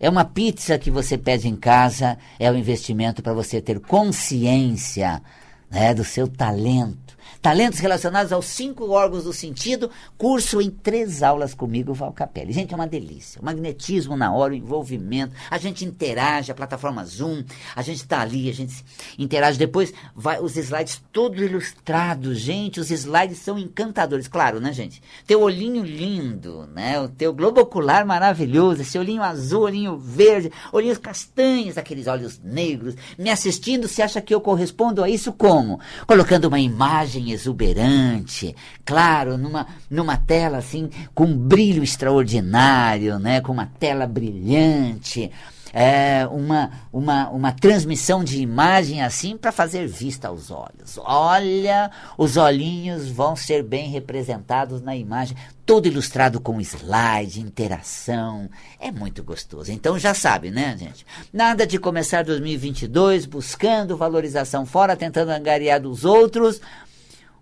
é 0.00 0.08
uma 0.08 0.24
pizza 0.24 0.78
que 0.78 0.90
você 0.90 1.18
pede 1.18 1.46
em 1.46 1.54
casa, 1.54 2.16
é 2.38 2.50
o 2.50 2.54
um 2.54 2.56
investimento 2.56 3.22
para 3.22 3.34
você 3.34 3.60
ter 3.60 3.78
consciência 3.78 5.22
né, 5.70 5.92
do 5.92 6.02
seu 6.02 6.26
talento 6.26 7.09
Talentos 7.42 7.78
relacionados 7.78 8.32
aos 8.32 8.44
cinco 8.44 8.90
órgãos 8.90 9.24
do 9.24 9.32
sentido, 9.32 9.90
curso 10.18 10.60
em 10.60 10.68
três 10.68 11.22
aulas 11.22 11.54
comigo, 11.54 11.94
Val 11.94 12.12
Capelli. 12.12 12.52
Gente, 12.52 12.74
é 12.74 12.76
uma 12.76 12.86
delícia. 12.86 13.40
O 13.40 13.44
magnetismo 13.44 14.14
na 14.14 14.30
hora, 14.30 14.52
o 14.52 14.56
envolvimento, 14.56 15.34
a 15.50 15.56
gente 15.56 15.82
interage, 15.82 16.52
a 16.52 16.54
plataforma 16.54 17.02
Zoom, 17.02 17.42
a 17.74 17.80
gente 17.80 17.96
está 17.96 18.20
ali, 18.20 18.50
a 18.50 18.52
gente 18.52 18.84
interage. 19.18 19.58
Depois, 19.58 19.90
vai 20.14 20.38
os 20.38 20.54
slides 20.54 21.02
todos 21.10 21.40
ilustrados. 21.40 22.38
Gente, 22.38 22.78
os 22.78 22.90
slides 22.90 23.38
são 23.38 23.58
encantadores. 23.58 24.28
Claro, 24.28 24.60
né, 24.60 24.70
gente? 24.74 25.02
Teu 25.26 25.40
olhinho 25.40 25.82
lindo, 25.82 26.68
né? 26.74 27.00
O 27.00 27.08
teu 27.08 27.32
globo 27.32 27.62
ocular 27.62 28.04
maravilhoso, 28.04 28.82
esse 28.82 28.98
olhinho 28.98 29.22
azul, 29.22 29.62
olhinho 29.62 29.96
verde, 29.96 30.52
olhinhos 30.74 30.98
castanhos, 30.98 31.78
aqueles 31.78 32.06
olhos 32.06 32.38
negros. 32.44 32.94
Me 33.16 33.30
assistindo, 33.30 33.88
você 33.88 34.02
acha 34.02 34.20
que 34.20 34.34
eu 34.34 34.42
correspondo 34.42 35.02
a 35.02 35.08
isso 35.08 35.32
como? 35.32 35.80
Colocando 36.06 36.44
uma 36.44 36.60
imagem 36.60 37.29
exuberante, 37.32 38.54
claro, 38.84 39.36
numa, 39.36 39.66
numa 39.88 40.16
tela 40.16 40.58
assim 40.58 40.90
com 41.14 41.36
brilho 41.36 41.82
extraordinário, 41.82 43.18
né, 43.18 43.40
com 43.40 43.52
uma 43.52 43.66
tela 43.66 44.06
brilhante. 44.06 45.30
É, 45.72 46.26
uma, 46.26 46.70
uma, 46.92 47.28
uma 47.30 47.52
transmissão 47.52 48.24
de 48.24 48.40
imagem 48.40 49.02
assim 49.02 49.36
para 49.36 49.52
fazer 49.52 49.86
vista 49.86 50.26
aos 50.26 50.50
olhos. 50.50 50.98
Olha, 50.98 51.90
os 52.18 52.36
olhinhos 52.36 53.08
vão 53.08 53.36
ser 53.36 53.62
bem 53.62 53.88
representados 53.88 54.82
na 54.82 54.96
imagem, 54.96 55.36
todo 55.64 55.86
ilustrado 55.86 56.40
com 56.40 56.60
slide, 56.60 57.40
interação. 57.40 58.50
É 58.80 58.90
muito 58.90 59.22
gostoso. 59.22 59.70
Então 59.70 59.96
já 59.96 60.12
sabe, 60.12 60.50
né, 60.50 60.76
gente? 60.76 61.06
Nada 61.32 61.64
de 61.64 61.78
começar 61.78 62.24
2022 62.24 63.26
buscando 63.26 63.96
valorização 63.96 64.66
fora, 64.66 64.96
tentando 64.96 65.30
angariar 65.30 65.80
dos 65.80 66.04
outros 66.04 66.60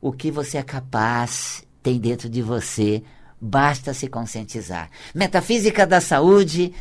o 0.00 0.12
que 0.12 0.30
você 0.30 0.58
é 0.58 0.62
capaz, 0.62 1.64
tem 1.82 1.98
dentro 1.98 2.28
de 2.28 2.42
você, 2.42 3.02
basta 3.40 3.94
se 3.94 4.08
conscientizar. 4.08 4.90
Metafísica 5.14 5.86
da 5.86 6.00
saúde, 6.00 6.72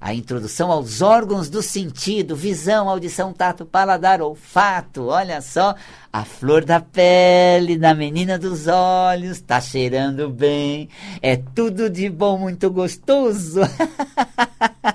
a 0.00 0.12
introdução 0.12 0.72
aos 0.72 1.00
órgãos 1.00 1.48
do 1.48 1.62
sentido, 1.62 2.34
visão, 2.34 2.88
audição, 2.88 3.32
tato, 3.32 3.64
paladar, 3.64 4.20
olfato. 4.20 5.06
Olha 5.06 5.40
só, 5.40 5.76
a 6.12 6.24
flor 6.24 6.64
da 6.64 6.80
pele 6.80 7.78
da 7.78 7.94
menina 7.94 8.36
dos 8.36 8.66
olhos, 8.66 9.40
tá 9.40 9.60
cheirando 9.60 10.28
bem. 10.28 10.88
É 11.22 11.36
tudo 11.36 11.88
de 11.88 12.10
bom, 12.10 12.36
muito 12.36 12.68
gostoso. 12.68 13.60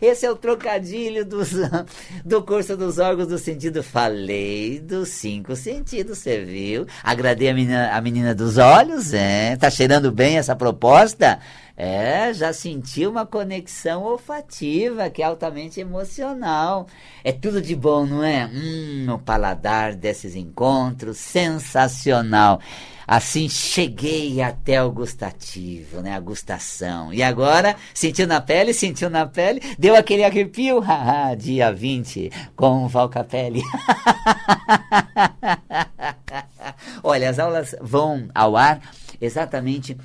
Esse 0.00 0.26
é 0.26 0.30
o 0.30 0.36
trocadilho 0.36 1.24
dos, 1.24 1.50
do 2.24 2.42
curso 2.42 2.76
dos 2.76 2.98
órgãos 2.98 3.28
do 3.28 3.38
sentido. 3.38 3.82
Falei 3.82 4.80
dos 4.80 5.08
cinco 5.08 5.56
sentidos, 5.56 6.18
você 6.18 6.44
viu? 6.44 6.86
Agradei 7.02 7.48
a 7.48 7.54
menina, 7.54 7.90
a 7.92 8.00
menina 8.00 8.34
dos 8.34 8.58
olhos, 8.58 9.12
é? 9.14 9.56
Tá 9.56 9.70
cheirando 9.70 10.10
bem 10.12 10.38
essa 10.38 10.54
proposta? 10.54 11.38
É, 11.78 12.32
já 12.32 12.54
senti 12.54 13.06
uma 13.06 13.26
conexão 13.26 14.02
olfativa 14.02 15.10
que 15.10 15.22
é 15.22 15.26
altamente 15.26 15.78
emocional. 15.78 16.86
É 17.22 17.32
tudo 17.32 17.60
de 17.60 17.76
bom, 17.76 18.06
não 18.06 18.24
é? 18.24 18.46
Hum, 18.46 19.06
o 19.12 19.18
paladar 19.18 19.94
desses 19.94 20.34
encontros, 20.34 21.18
sensacional. 21.18 22.60
Assim 23.06 23.48
cheguei 23.48 24.42
até 24.42 24.82
o 24.82 24.90
gustativo, 24.90 26.00
né? 26.00 26.14
A 26.14 26.20
gustação. 26.20 27.12
E 27.12 27.22
agora, 27.22 27.76
sentiu 27.94 28.26
na 28.26 28.40
pele, 28.40 28.74
sentiu 28.74 29.08
na 29.08 29.26
pele, 29.26 29.60
deu 29.78 29.94
aquele 29.94 30.24
arrepio, 30.24 30.80
haha, 30.80 31.34
dia 31.34 31.72
20, 31.72 32.30
com 32.56 32.84
o 32.84 32.88
Val 32.88 33.08
Capelli. 33.08 33.62
Olha, 37.02 37.30
as 37.30 37.38
aulas 37.38 37.76
vão 37.80 38.28
ao 38.34 38.56
ar 38.56 38.80
exatamente 39.20 39.96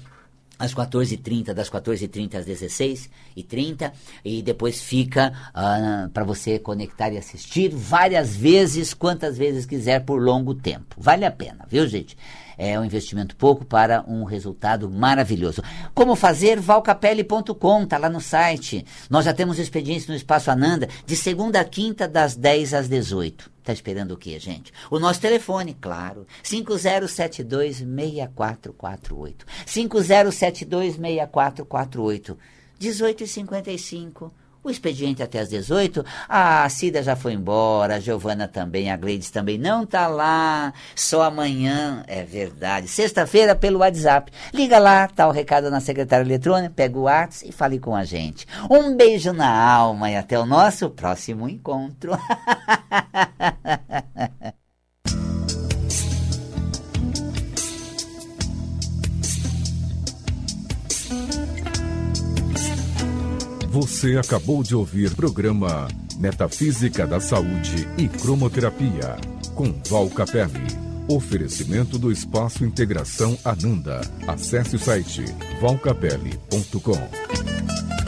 às 0.61 0.75
14h30, 0.75 1.53
das 1.53 1.71
14h30 1.71 2.35
às 2.35 2.45
16h30, 2.45 3.91
e 4.23 4.43
depois 4.43 4.79
fica 4.79 5.29
uh, 5.29 5.49
ah, 5.55 6.09
para 6.13 6.23
você 6.23 6.59
conectar 6.59 7.11
e 7.11 7.17
assistir 7.17 7.69
várias 7.69 8.35
vezes, 8.35 8.93
quantas 8.93 9.39
vezes 9.39 9.65
quiser, 9.65 10.05
por 10.05 10.21
longo 10.21 10.53
tempo. 10.53 10.95
Vale 10.99 11.25
a 11.25 11.31
pena, 11.31 11.65
viu, 11.67 11.87
gente? 11.87 12.15
É 12.63 12.79
um 12.79 12.85
investimento 12.85 13.35
pouco 13.35 13.65
para 13.65 14.05
um 14.07 14.23
resultado 14.23 14.87
maravilhoso. 14.87 15.63
Como 15.95 16.15
fazer? 16.15 16.59
Valcapelli.com, 16.59 17.87
tá 17.87 17.97
lá 17.97 18.07
no 18.07 18.21
site. 18.21 18.85
Nós 19.09 19.25
já 19.25 19.33
temos 19.33 19.57
expedientes 19.57 20.05
no 20.05 20.13
Espaço 20.13 20.51
Ananda, 20.51 20.87
de 21.03 21.15
segunda 21.15 21.59
a 21.59 21.65
quinta, 21.65 22.07
das 22.07 22.35
10 22.35 22.75
às 22.75 22.87
18. 22.87 23.49
Tá 23.63 23.73
esperando 23.73 24.11
o 24.11 24.17
quê, 24.17 24.37
gente? 24.37 24.71
O 24.91 24.99
nosso 24.99 25.19
telefone, 25.19 25.73
claro. 25.73 26.27
5072-6448. 26.43 29.37
5072-6448. 29.65 32.37
18h55 32.79 34.29
o 34.63 34.69
expediente 34.69 35.23
até 35.23 35.39
às 35.39 35.49
18, 35.49 36.05
a 36.29 36.67
Cida 36.69 37.01
já 37.01 37.15
foi 37.15 37.33
embora, 37.33 37.95
a 37.95 37.99
Giovana 37.99 38.47
também, 38.47 38.91
a 38.91 38.97
Gleides 38.97 39.31
também 39.31 39.57
não 39.57 39.85
tá 39.85 40.07
lá, 40.07 40.73
só 40.95 41.23
amanhã, 41.23 42.03
é 42.07 42.23
verdade. 42.23 42.87
Sexta-feira 42.87 43.55
pelo 43.55 43.79
WhatsApp. 43.79 44.31
Liga 44.53 44.77
lá, 44.77 45.07
tá 45.07 45.27
o 45.27 45.31
recado 45.31 45.71
na 45.71 45.79
secretária 45.79 46.23
eletrônica, 46.23 46.73
pega 46.75 46.97
o 46.97 47.03
WhatsApp 47.03 47.49
e 47.49 47.51
fale 47.51 47.79
com 47.79 47.95
a 47.95 48.03
gente. 48.03 48.45
Um 48.69 48.95
beijo 48.95 49.33
na 49.33 49.49
alma 49.49 50.11
e 50.11 50.15
até 50.15 50.39
o 50.39 50.45
nosso 50.45 50.89
próximo 50.89 51.49
encontro. 51.49 52.11
Você 63.91 64.17
acabou 64.17 64.63
de 64.63 64.73
ouvir 64.73 65.13
programa 65.13 65.85
Metafísica 66.17 67.05
da 67.05 67.19
Saúde 67.19 67.85
e 67.97 68.07
Cromoterapia, 68.07 69.17
com 69.53 69.65
Val 69.89 70.09
Capelli. 70.09 70.65
Oferecimento 71.09 71.99
do 71.99 72.09
Espaço 72.09 72.63
Integração 72.63 73.37
Ananda. 73.43 73.99
Acesse 74.25 74.77
o 74.77 74.79
site 74.79 75.25
valcapelli.com. 75.59 78.00